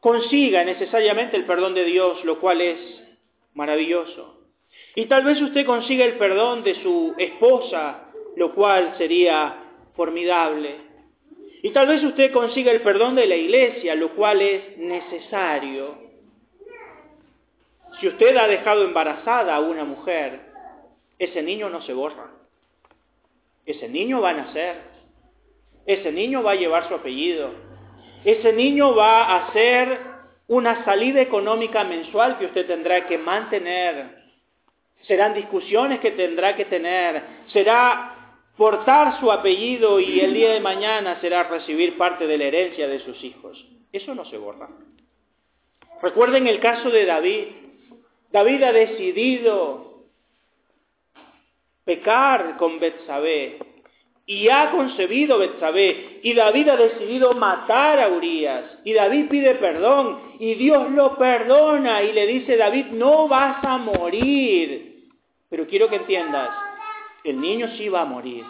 [0.01, 2.79] consiga necesariamente el perdón de Dios, lo cual es
[3.53, 4.41] maravilloso,
[4.95, 9.55] y tal vez usted consiga el perdón de su esposa, lo cual sería
[9.95, 10.92] formidable,
[11.63, 15.97] y tal vez usted consiga el perdón de la iglesia, lo cual es necesario.
[18.01, 20.41] Si usted ha dejado embarazada a una mujer,
[21.17, 22.31] ese niño no se borra.
[23.65, 24.75] Ese niño va a nacer.
[25.85, 27.51] Ese niño va a llevar su apellido.
[28.25, 29.99] Ese niño va a ser
[30.49, 34.17] una salida económica mensual que usted tendrá que mantener.
[35.03, 37.23] Serán discusiones que tendrá que tener.
[37.53, 38.12] Será
[38.57, 42.99] portar su apellido y el día de mañana será recibir parte de la herencia de
[42.99, 43.65] sus hijos.
[43.91, 44.69] Eso no se borra.
[46.01, 47.45] Recuerden el caso de David.
[48.31, 50.03] David ha decidido
[51.85, 53.57] pecar con Betsabé
[54.25, 60.37] y ha concebido Betsabé y David ha decidido matar a Urias y David pide perdón
[60.39, 65.09] y Dios lo perdona y le dice David no vas a morir.
[65.49, 66.49] Pero quiero que entiendas,
[67.23, 68.45] el niño sí va a morir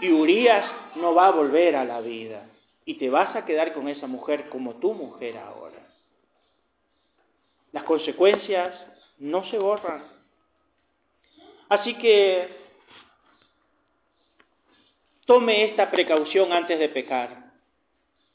[0.00, 2.46] y Urias no va a volver a la vida
[2.84, 5.78] y te vas a quedar con esa mujer como tu mujer ahora.
[7.72, 8.74] Las consecuencias
[9.18, 10.04] no se borran.
[11.68, 12.48] Así que
[15.24, 17.52] tome esta precaución antes de pecar.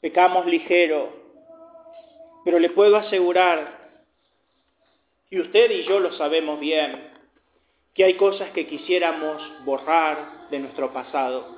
[0.00, 1.12] Pecamos ligero,
[2.44, 3.76] pero le puedo asegurar,
[5.28, 7.10] y usted y yo lo sabemos bien,
[7.96, 11.56] que hay cosas que quisiéramos borrar de nuestro pasado.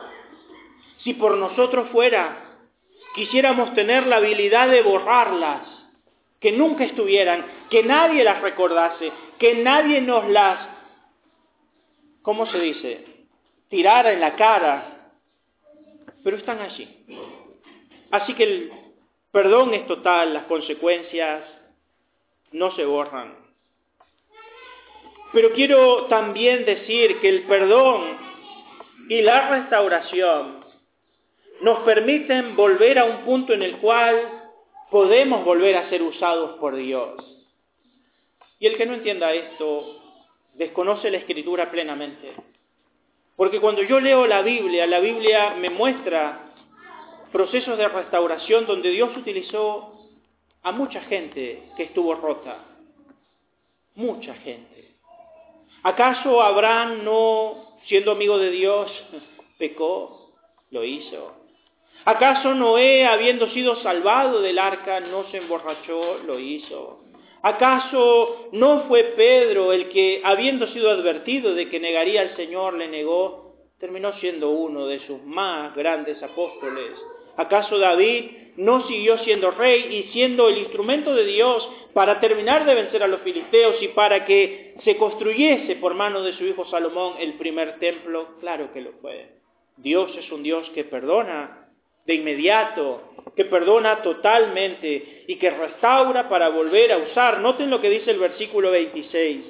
[0.99, 2.45] Si por nosotros fuera,
[3.15, 5.67] quisiéramos tener la habilidad de borrarlas,
[6.41, 10.69] que nunca estuvieran, que nadie las recordase, que nadie nos las,
[12.23, 13.05] ¿cómo se dice?,
[13.69, 15.13] tirara en la cara,
[16.23, 17.05] pero están allí.
[18.13, 18.73] Así que el
[19.33, 21.45] perdón es total, las consecuencias
[22.53, 23.48] no se borran.
[25.33, 28.19] Pero quiero también decir que el perdón
[29.09, 30.65] y la restauración
[31.61, 34.51] nos permiten volver a un punto en el cual
[34.91, 37.15] podemos volver a ser usados por Dios.
[38.59, 40.01] Y el que no entienda esto
[40.55, 42.33] desconoce la escritura plenamente.
[43.37, 46.53] Porque cuando yo leo la Biblia, la Biblia me muestra
[47.31, 50.09] procesos de restauración donde Dios utilizó
[50.63, 52.65] a mucha gente que estuvo rota.
[53.95, 54.88] Mucha gente.
[55.83, 58.91] ¿Acaso Abraham no, siendo amigo de Dios,
[59.59, 60.33] pecó?
[60.71, 61.35] Lo hizo.
[62.05, 66.19] ¿Acaso Noé, habiendo sido salvado del arca, no se emborrachó?
[66.27, 67.01] Lo hizo.
[67.43, 72.89] ¿Acaso no fue Pedro el que, habiendo sido advertido de que negaría al Señor, le
[72.89, 73.55] negó?
[73.79, 76.93] Terminó siendo uno de sus más grandes apóstoles.
[77.37, 82.77] ¿Acaso David no siguió siendo rey y siendo el instrumento de Dios para terminar de
[82.77, 87.15] vencer a los filisteos y para que se construyese por mano de su hijo Salomón
[87.19, 88.37] el primer templo?
[88.39, 89.31] Claro que lo fue.
[89.77, 91.67] Dios es un Dios que perdona
[92.07, 93.03] de inmediato,
[93.35, 97.41] que perdona totalmente y que restaura para volver a usar.
[97.41, 99.45] Noten lo que dice el versículo 26.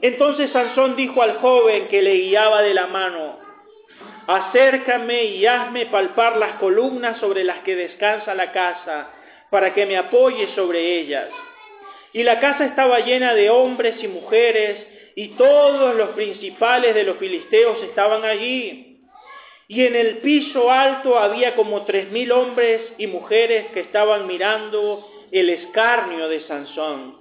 [0.00, 3.38] Entonces Sansón dijo al joven que le guiaba de la mano,
[4.26, 9.10] acércame y hazme palpar las columnas sobre las que descansa la casa,
[9.52, 11.28] para que me apoye sobre ellas.
[12.12, 14.78] Y la casa estaba llena de hombres y mujeres,
[15.14, 18.98] y todos los principales de los filisteos estaban allí.
[19.68, 25.08] Y en el piso alto había como tres mil hombres y mujeres que estaban mirando
[25.30, 27.20] el escarnio de Sansón.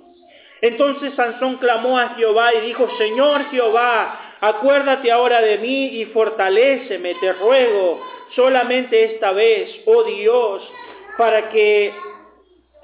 [0.62, 7.14] Entonces Sansón clamó a Jehová y dijo, Señor Jehová, Acuérdate ahora de mí y fortaléceme,
[7.22, 8.04] te ruego,
[8.36, 10.68] solamente esta vez, oh Dios,
[11.16, 11.94] para que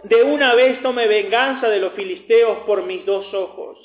[0.03, 3.77] de una vez tome venganza de los filisteos por mis dos ojos.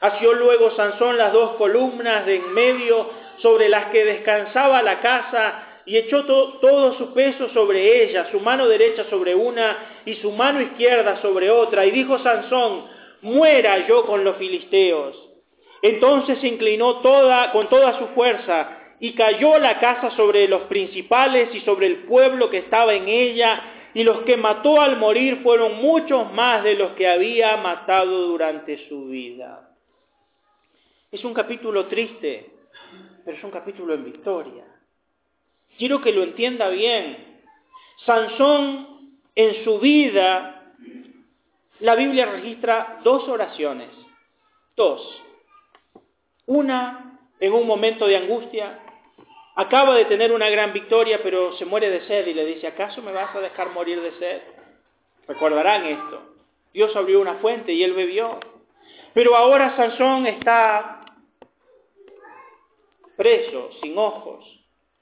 [0.00, 5.82] Hació luego Sansón las dos columnas de en medio sobre las que descansaba la casa
[5.86, 10.60] y echó todo su peso sobre ella, su mano derecha sobre una y su mano
[10.60, 11.86] izquierda sobre otra.
[11.86, 12.86] Y dijo Sansón,
[13.22, 15.16] muera yo con los filisteos.
[15.82, 21.54] Entonces se inclinó toda, con toda su fuerza y cayó la casa sobre los principales
[21.54, 25.76] y sobre el pueblo que estaba en ella, y los que mató al morir fueron
[25.76, 29.70] muchos más de los que había matado durante su vida.
[31.10, 32.50] Es un capítulo triste,
[33.24, 34.64] pero es un capítulo en victoria.
[35.78, 37.40] Quiero que lo entienda bien.
[38.04, 40.74] Sansón en su vida,
[41.80, 43.88] la Biblia registra dos oraciones,
[44.76, 45.22] dos.
[46.44, 48.78] Una en un momento de angustia
[49.58, 53.00] Acaba de tener una gran victoria, pero se muere de sed y le dice, ¿acaso
[53.00, 54.42] me vas a dejar morir de sed?
[55.26, 56.22] Recordarán esto.
[56.74, 58.38] Dios abrió una fuente y él bebió.
[59.14, 61.06] Pero ahora Sansón está
[63.16, 64.44] preso, sin ojos,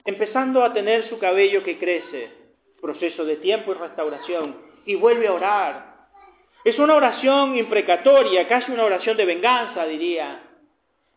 [0.05, 2.31] empezando a tener su cabello que crece,
[2.81, 5.95] proceso de tiempo y restauración, y vuelve a orar.
[6.65, 10.43] Es una oración imprecatoria, casi una oración de venganza, diría.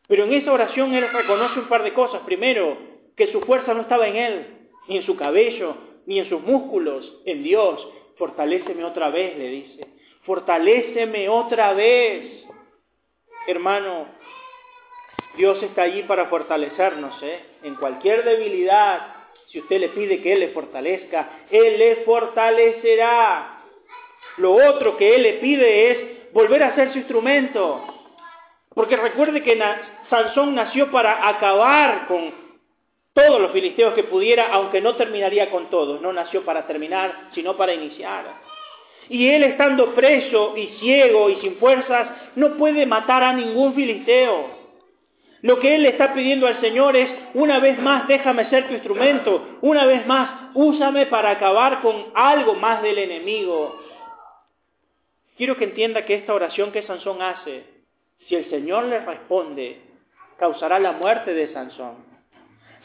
[0.08, 2.24] Pero en esa oración él reconoce un par de cosas.
[2.26, 4.46] Primero, que su fuerza no estaba en él,
[4.88, 7.86] ni en su cabello, ni en sus músculos, en Dios.
[8.16, 9.88] Fortaléceme otra vez, le dice.
[10.24, 12.46] Fortaléceme otra vez.
[13.48, 14.06] Hermano,
[15.36, 17.40] Dios está allí para fortalecernos, ¿eh?
[17.64, 19.16] En cualquier debilidad,
[19.48, 23.64] si usted le pide que Él le fortalezca, Él le fortalecerá.
[24.38, 27.84] Lo otro que Él le pide es volver a ser su instrumento.
[28.76, 29.60] Porque recuerde que
[30.10, 32.47] Sansón nació para acabar con
[33.18, 36.00] todos los filisteos que pudiera, aunque no terminaría con todos.
[36.02, 38.26] No nació para terminar, sino para iniciar.
[39.10, 44.52] Y él estando preso y ciego y sin fuerzas, no puede matar a ningún filisteo.
[45.42, 48.76] Lo que él le está pidiendo al Señor es, una vez más, déjame ser tu
[48.76, 53.82] instrumento, una vez más, úsame para acabar con algo más del enemigo.
[55.38, 57.66] Quiero que entienda que esta oración que Sansón hace,
[58.28, 59.82] si el Señor le responde,
[60.38, 62.17] causará la muerte de Sansón.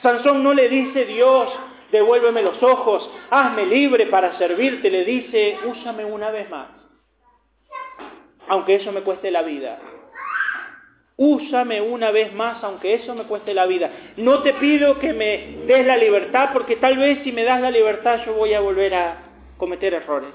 [0.02, 1.48] Sansón no le dice, Dios,
[1.92, 6.68] devuélveme los ojos, hazme libre para servirte, le dice, úsame una vez más,
[8.48, 9.78] aunque eso me cueste la vida.
[11.16, 13.90] Úsame una vez más, aunque eso me cueste la vida.
[14.16, 17.70] No te pido que me des la libertad, porque tal vez si me das la
[17.70, 19.18] libertad yo voy a volver a
[19.56, 20.34] cometer errores.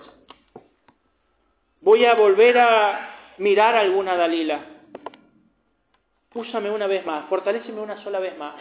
[1.81, 4.59] Voy a volver a mirar alguna Dalila.
[6.33, 8.55] Úsame una vez más, fortaléceme una sola vez más.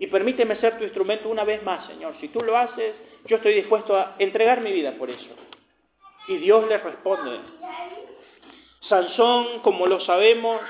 [0.00, 2.14] Y permíteme ser tu instrumento una vez más, Señor.
[2.22, 2.94] Si tú lo haces,
[3.26, 5.28] yo estoy dispuesto a entregar mi vida por eso.
[6.26, 7.38] Y Dios le responde.
[8.88, 10.62] Sansón, como lo sabemos,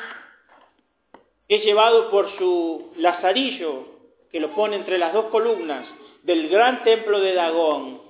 [1.47, 3.87] es llevado por su lazarillo,
[4.33, 5.87] que lo pone entre las dos columnas
[6.25, 8.03] del gran templo de Dagón.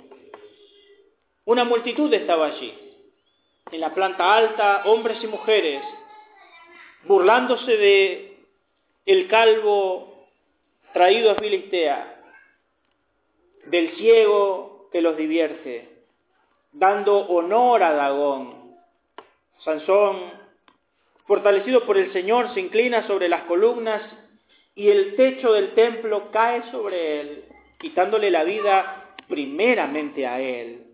[1.45, 2.73] Una multitud estaba allí,
[3.71, 5.83] en la planta alta, hombres y mujeres,
[7.05, 8.39] burlándose de
[9.05, 10.10] el calvo
[10.93, 12.23] traído a Filistea,
[13.67, 15.89] del ciego que los divierte,
[16.73, 18.75] dando honor a Dagón.
[19.61, 20.33] Sansón,
[21.27, 24.03] fortalecido por el Señor, se inclina sobre las columnas
[24.75, 27.45] y el techo del templo cae sobre él,
[27.79, 30.87] quitándole la vida primeramente a él.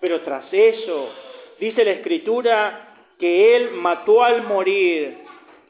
[0.00, 1.10] Pero tras eso,
[1.58, 2.86] dice la Escritura,
[3.18, 5.19] que él mató al morir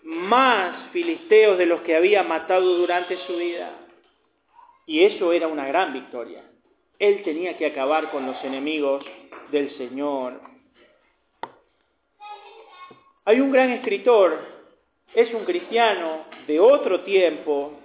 [0.02, 3.70] más filisteos de los que había matado durante su vida.
[4.86, 6.42] Y eso era una gran victoria.
[6.98, 9.04] Él tenía que acabar con los enemigos
[9.50, 10.40] del Señor.
[13.24, 14.38] Hay un gran escritor,
[15.14, 17.78] es un cristiano de otro tiempo,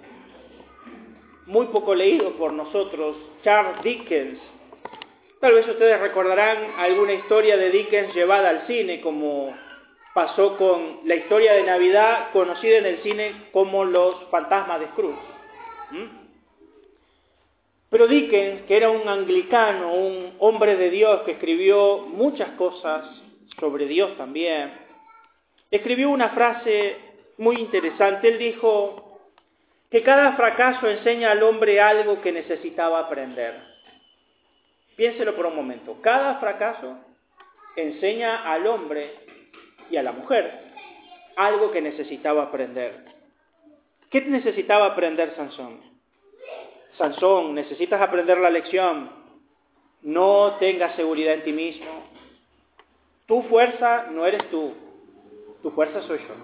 [1.46, 4.40] muy poco leído por nosotros, Charles Dickens.
[5.40, 9.56] Tal vez ustedes recordarán alguna historia de Dickens llevada al cine como
[10.16, 15.20] pasó con la historia de Navidad conocida en el cine como Los fantasmas de Scrooge.
[17.90, 23.04] Pero Dickens, que era un anglicano, un hombre de Dios que escribió muchas cosas
[23.60, 24.72] sobre Dios también,
[25.70, 26.96] escribió una frase
[27.36, 28.28] muy interesante.
[28.28, 29.20] Él dijo
[29.90, 33.62] que cada fracaso enseña al hombre algo que necesitaba aprender.
[34.96, 35.98] Piénselo por un momento.
[36.00, 36.96] Cada fracaso
[37.76, 39.25] enseña al hombre
[39.90, 40.72] y a la mujer,
[41.36, 43.04] algo que necesitaba aprender.
[44.10, 45.80] ¿Qué necesitaba aprender Sansón?
[46.96, 49.10] Sansón, necesitas aprender la lección.
[50.02, 52.04] No tengas seguridad en ti mismo.
[53.26, 54.72] Tu fuerza no eres tú,
[55.62, 56.34] tu fuerza soy yo.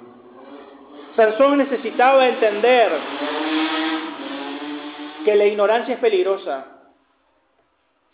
[1.15, 2.93] Sansón necesitaba entender
[5.25, 6.67] que la ignorancia es peligrosa.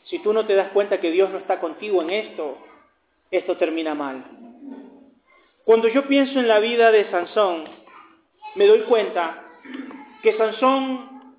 [0.05, 2.59] Si tú no te das cuenta que Dios no está contigo en esto,
[3.31, 4.25] esto termina mal.
[5.69, 7.65] Cuando yo pienso en la vida de Sansón,
[8.55, 9.45] me doy cuenta
[10.23, 11.35] que Sansón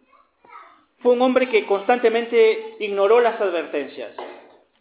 [0.99, 4.15] fue un hombre que constantemente ignoró las advertencias,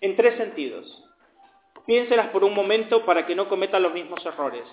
[0.03, 1.03] en tres sentidos.
[1.87, 4.65] Piénselas por un momento para que no cometa los mismos errores.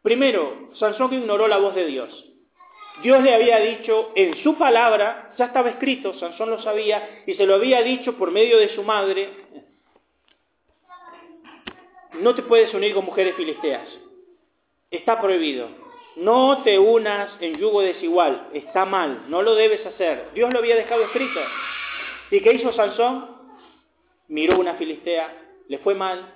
[0.00, 2.24] Primero, Sansón ignoró la voz de Dios.
[3.02, 7.44] Dios le había dicho en su palabra, ya estaba escrito, Sansón lo sabía, y se
[7.44, 9.28] lo había dicho por medio de su madre,
[12.20, 13.86] no te puedes unir con mujeres filisteas.
[14.90, 15.68] Está prohibido.
[16.16, 20.30] no te unas en yugo desigual, está mal, no lo debes hacer.
[20.34, 21.40] Dios lo había dejado escrito.
[22.30, 23.36] ¿Y qué hizo Sansón?
[24.28, 25.32] Miró una filistea,
[25.68, 26.34] le fue mal.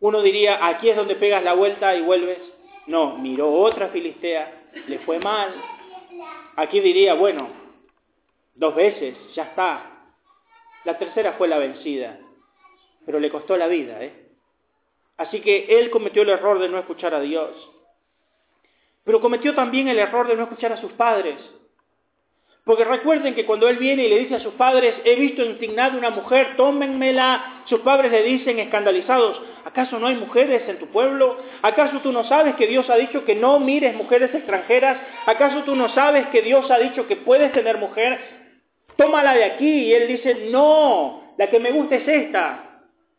[0.00, 2.38] Uno diría, aquí es donde pegas la vuelta y vuelves.
[2.86, 5.54] No, miró otra filistea, le fue mal.
[6.56, 7.48] Aquí diría, bueno,
[8.54, 10.10] dos veces, ya está.
[10.84, 12.18] La tercera fue la vencida,
[13.04, 14.25] pero le costó la vida, ¿eh?
[15.18, 17.50] Así que él cometió el error de no escuchar a Dios.
[19.04, 21.36] Pero cometió también el error de no escuchar a sus padres.
[22.64, 25.96] Porque recuerden que cuando él viene y le dice a sus padres, he visto indignada
[25.96, 31.38] una mujer, tómenmela, sus padres le dicen escandalizados, ¿acaso no hay mujeres en tu pueblo?
[31.62, 34.98] ¿Acaso tú no sabes que Dios ha dicho que no mires mujeres extranjeras?
[35.26, 38.18] ¿Acaso tú no sabes que Dios ha dicho que puedes tener mujer?
[38.96, 39.84] Tómala de aquí.
[39.84, 42.66] Y él dice, no, la que me gusta es esta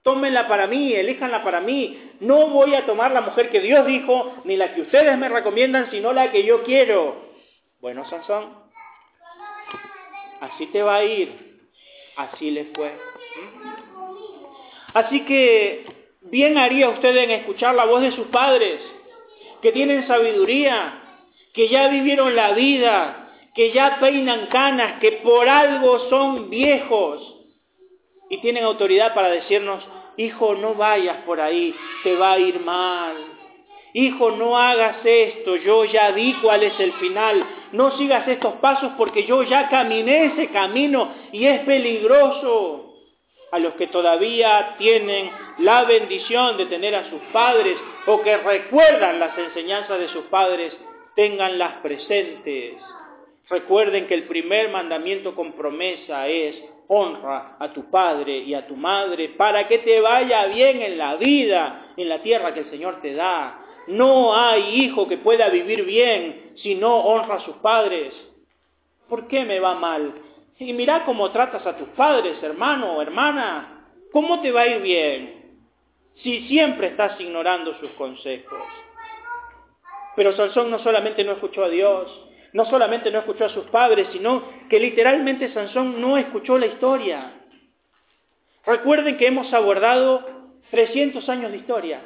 [0.08, 2.12] tómenla para mí, elíjanla para mí.
[2.22, 5.92] No voy a tomar la mujer que Dios dijo, ni la que ustedes me recomiendan,
[5.92, 7.26] sino la que yo quiero.
[7.82, 8.54] Bueno, Sansón,
[10.40, 11.60] así te va a ir.
[12.16, 12.96] Así le fue.
[14.94, 15.86] Así que
[16.22, 18.80] bien haría usted en escuchar la voz de sus padres,
[19.62, 21.02] que tienen sabiduría,
[21.54, 27.37] que ya vivieron la vida, que ya peinan canas, que por algo son viejos
[28.30, 29.84] y tienen autoridad para decirnos,
[30.18, 31.74] hijo, no vayas por ahí,
[32.04, 33.16] te va a ir mal.
[33.94, 37.44] Hijo, no hagas esto, yo ya vi cuál es el final.
[37.72, 42.84] No sigas estos pasos porque yo ya caminé ese camino y es peligroso.
[43.50, 49.20] A los que todavía tienen la bendición de tener a sus padres o que recuerdan
[49.20, 50.74] las enseñanzas de sus padres,
[51.16, 52.76] tenganlas presentes.
[53.50, 56.56] Recuerden que el primer mandamiento con promesa es
[56.88, 61.16] honra a tu padre y a tu madre para que te vaya bien en la
[61.16, 63.64] vida, en la tierra que el Señor te da.
[63.88, 68.14] No hay hijo que pueda vivir bien si no honra a sus padres.
[69.10, 70.14] ¿Por qué me va mal?
[70.60, 73.86] Y mira cómo tratas a tus padres, hermano o hermana.
[74.12, 75.60] ¿Cómo te va a ir bien
[76.16, 78.64] si siempre estás ignorando sus consejos?
[80.16, 84.08] Pero Sansón no solamente no escuchó a Dios, no solamente no escuchó a sus padres,
[84.12, 87.34] sino que literalmente Sansón no escuchó la historia.
[88.66, 90.26] Recuerden que hemos abordado
[90.72, 92.02] 300 años de historia.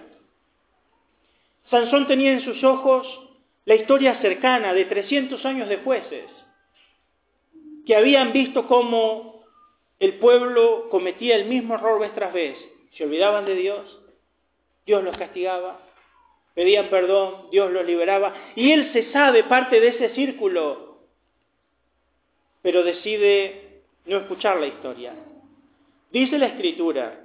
[1.69, 3.07] Sansón tenía en sus ojos
[3.65, 6.25] la historia cercana de 300 años de jueces,
[7.85, 9.43] que habían visto cómo
[9.99, 12.57] el pueblo cometía el mismo error vez tras vez.
[12.93, 13.99] Se olvidaban de Dios,
[14.85, 15.79] Dios los castigaba,
[16.61, 20.99] pedían perdón, Dios los liberaba, y él se sabe parte de ese círculo,
[22.61, 25.15] pero decide no escuchar la historia.
[26.11, 27.19] Dice la escritura,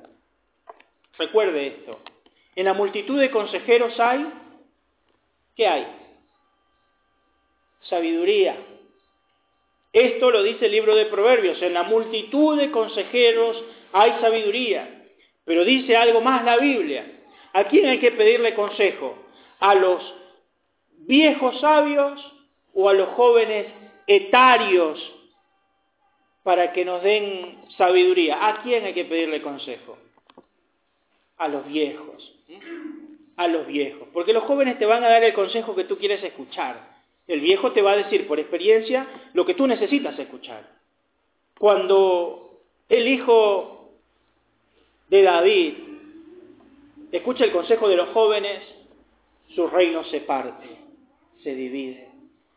[1.19, 2.01] recuerde esto,
[2.55, 4.27] en la multitud de consejeros hay,
[5.55, 5.87] ¿qué hay?
[7.83, 8.57] Sabiduría.
[9.93, 13.63] Esto lo dice el libro de Proverbios, en la multitud de consejeros
[13.93, 15.05] hay sabiduría.
[15.45, 17.17] Pero dice algo más la Biblia,
[17.57, 19.17] ¿A quién hay que pedirle consejo?
[19.61, 20.15] ¿A los
[20.99, 22.33] viejos sabios
[22.75, 23.67] o a los jóvenes
[24.07, 25.01] etarios
[26.43, 28.47] para que nos den sabiduría?
[28.47, 29.99] ¿A quién hay que pedirle consejo?
[31.39, 32.35] A los viejos.
[33.37, 34.09] A los viejos.
[34.13, 36.97] Porque los jóvenes te van a dar el consejo que tú quieres escuchar.
[37.27, 40.69] El viejo te va a decir por experiencia lo que tú necesitas escuchar.
[41.59, 43.91] Cuando el hijo
[45.09, 45.75] de David
[47.13, 48.63] escucha el consejo de los jóvenes,
[49.55, 50.67] su reino se parte,
[51.43, 52.09] se divide.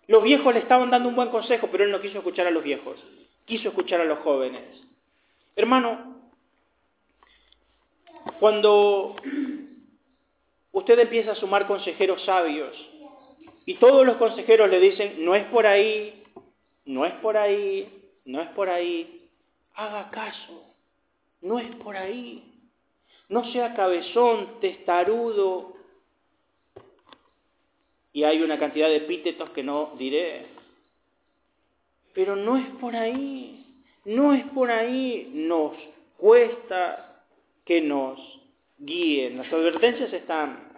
[0.07, 2.63] Los viejos le estaban dando un buen consejo, pero él no quiso escuchar a los
[2.63, 2.99] viejos,
[3.45, 4.63] quiso escuchar a los jóvenes.
[5.55, 6.21] Hermano,
[8.39, 9.15] cuando
[10.71, 12.75] usted empieza a sumar consejeros sabios
[13.65, 16.23] y todos los consejeros le dicen, no es por ahí,
[16.85, 19.29] no es por ahí, no es por ahí,
[19.75, 20.63] haga caso,
[21.41, 22.49] no es por ahí
[23.29, 25.73] no sea cabezón, testarudo.
[28.13, 30.47] Y hay una cantidad de epítetos que no diré.
[32.13, 33.65] Pero no es por ahí,
[34.05, 35.29] no es por ahí.
[35.33, 35.73] Nos
[36.17, 37.23] cuesta
[37.65, 38.19] que nos
[38.77, 39.37] guíen.
[39.37, 40.69] Las advertencias están.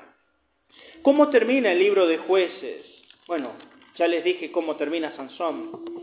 [1.01, 2.85] ¿Cómo termina el libro de jueces?
[3.27, 3.53] Bueno,
[3.95, 6.01] ya les dije cómo termina Sansón.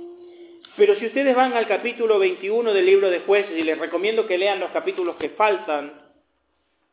[0.76, 4.38] Pero si ustedes van al capítulo 21 del libro de jueces, y les recomiendo que
[4.38, 5.92] lean los capítulos que faltan,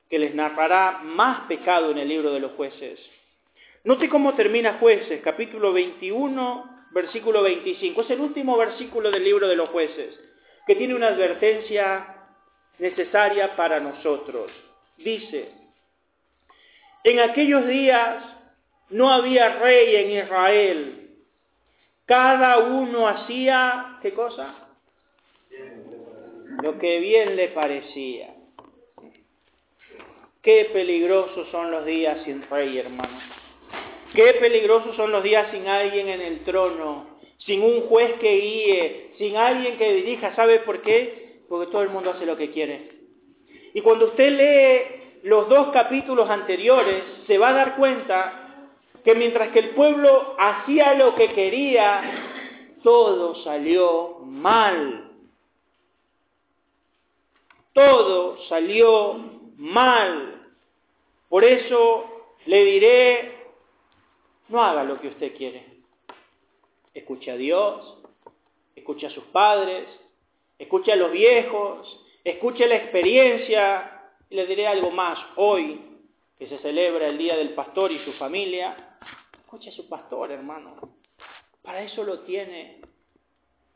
[0.09, 2.99] que les narrará más pecado en el libro de los jueces.
[3.85, 8.01] Note cómo termina jueces, capítulo 21, versículo 25.
[8.01, 10.19] Es el último versículo del libro de los jueces,
[10.65, 12.31] que tiene una advertencia
[12.79, 14.51] necesaria para nosotros.
[14.97, 15.51] Dice,
[17.03, 18.23] en aquellos días
[18.89, 21.09] No había rey en Israel.
[22.05, 24.67] Cada uno hacía, ¿qué cosa?
[26.63, 28.33] Lo que bien le parecía.
[30.41, 33.34] Qué peligrosos son los días sin rey, hermano.
[34.15, 39.11] Qué peligrosos son los días sin alguien en el trono, sin un juez que guíe,
[39.17, 40.33] sin alguien que dirija.
[40.35, 41.41] ¿Sabe por qué?
[41.49, 42.89] Porque todo el mundo hace lo que quiere.
[43.73, 48.69] Y cuando usted lee los dos capítulos anteriores, se va a dar cuenta
[49.03, 52.01] que mientras que el pueblo hacía lo que quería,
[52.83, 55.11] todo salió mal.
[57.73, 59.19] Todo salió
[59.57, 60.47] mal.
[61.27, 62.05] Por eso
[62.45, 63.44] le diré,
[64.47, 65.63] no haga lo que usted quiere.
[66.93, 67.97] Escuche a Dios,
[68.75, 69.85] escuche a sus padres,
[70.57, 73.91] escuche a los viejos, escuche la experiencia.
[74.29, 75.81] Y le diré algo más hoy,
[76.39, 78.97] que se celebra el Día del Pastor y su familia.
[79.37, 80.75] Escuche a su pastor, hermano.
[81.61, 82.81] Para eso lo tiene.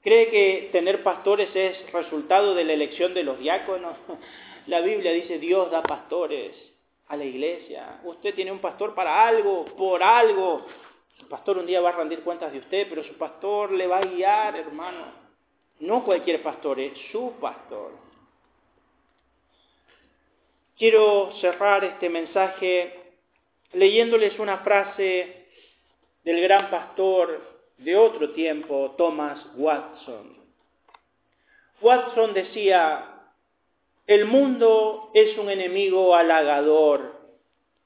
[0.01, 3.95] ¿Cree que tener pastores es resultado de la elección de los diáconos?
[4.67, 6.68] La Biblia dice Dios da pastores
[7.09, 7.99] a la iglesia.
[8.03, 10.65] Usted tiene un pastor para algo, por algo.
[11.17, 13.97] Su pastor un día va a rendir cuentas de usted, pero su pastor le va
[13.97, 15.11] a guiar, hermano.
[15.79, 17.93] No cualquier pastor, es su pastor.
[20.77, 23.13] Quiero cerrar este mensaje
[23.73, 25.47] leyéndoles una frase
[26.23, 27.41] del gran pastor
[27.77, 30.37] de otro tiempo, Thomas Watson.
[31.81, 33.18] Watson decía,
[34.09, 37.15] el mundo es un enemigo halagador,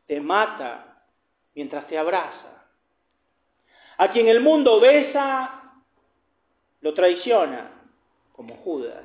[0.08, 1.02] te mata
[1.54, 2.66] mientras te abraza.
[3.98, 5.74] A quien el mundo besa,
[6.80, 7.72] lo traiciona,
[8.32, 9.04] como Judas.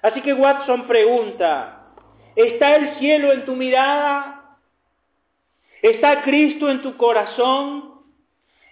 [0.00, 1.88] Así que Watson pregunta,
[2.36, 4.56] ¿está el cielo en tu mirada?
[5.82, 8.00] ¿Está Cristo en tu corazón?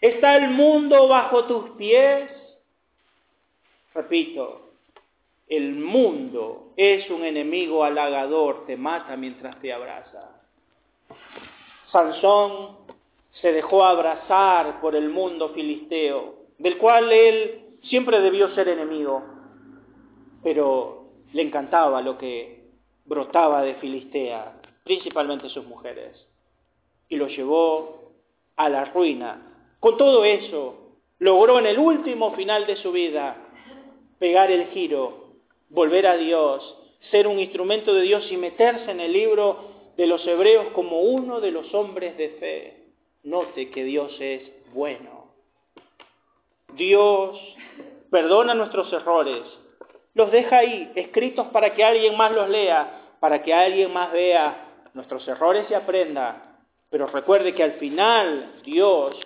[0.00, 2.30] ¿Está el mundo bajo tus pies?
[3.92, 4.71] Repito,
[5.48, 10.40] el mundo es un enemigo halagador, te mata mientras te abraza.
[11.90, 12.78] Sansón
[13.40, 19.22] se dejó abrazar por el mundo filisteo, del cual él siempre debió ser enemigo,
[20.42, 22.62] pero le encantaba lo que
[23.04, 26.26] brotaba de Filistea, principalmente sus mujeres,
[27.08, 28.12] y lo llevó
[28.56, 29.74] a la ruina.
[29.80, 33.36] Con todo eso, logró en el último final de su vida
[34.18, 35.21] pegar el giro
[35.72, 36.76] volver a Dios,
[37.10, 41.40] ser un instrumento de Dios y meterse en el libro de los hebreos como uno
[41.40, 42.76] de los hombres de fe.
[43.24, 44.42] Note que Dios es
[44.72, 45.32] bueno.
[46.74, 47.38] Dios
[48.10, 49.42] perdona nuestros errores,
[50.14, 54.88] los deja ahí, escritos para que alguien más los lea, para que alguien más vea
[54.92, 56.58] nuestros errores y aprenda.
[56.90, 59.18] Pero recuerde que al final Dios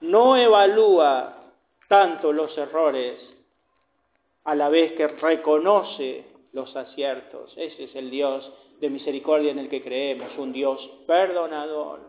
[0.00, 1.52] no evalúa
[1.88, 3.33] tanto los errores
[4.44, 7.52] a la vez que reconoce los aciertos.
[7.56, 12.00] Ese es el Dios de misericordia en el que creemos, un Dios perdonador.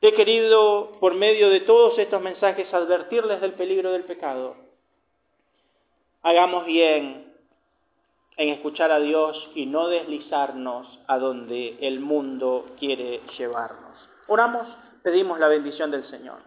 [0.00, 4.56] He querido, por medio de todos estos mensajes, advertirles del peligro del pecado.
[6.22, 7.32] Hagamos bien
[8.36, 13.98] en escuchar a Dios y no deslizarnos a donde el mundo quiere llevarnos.
[14.28, 14.68] Oramos,
[15.02, 16.38] pedimos la bendición del Señor.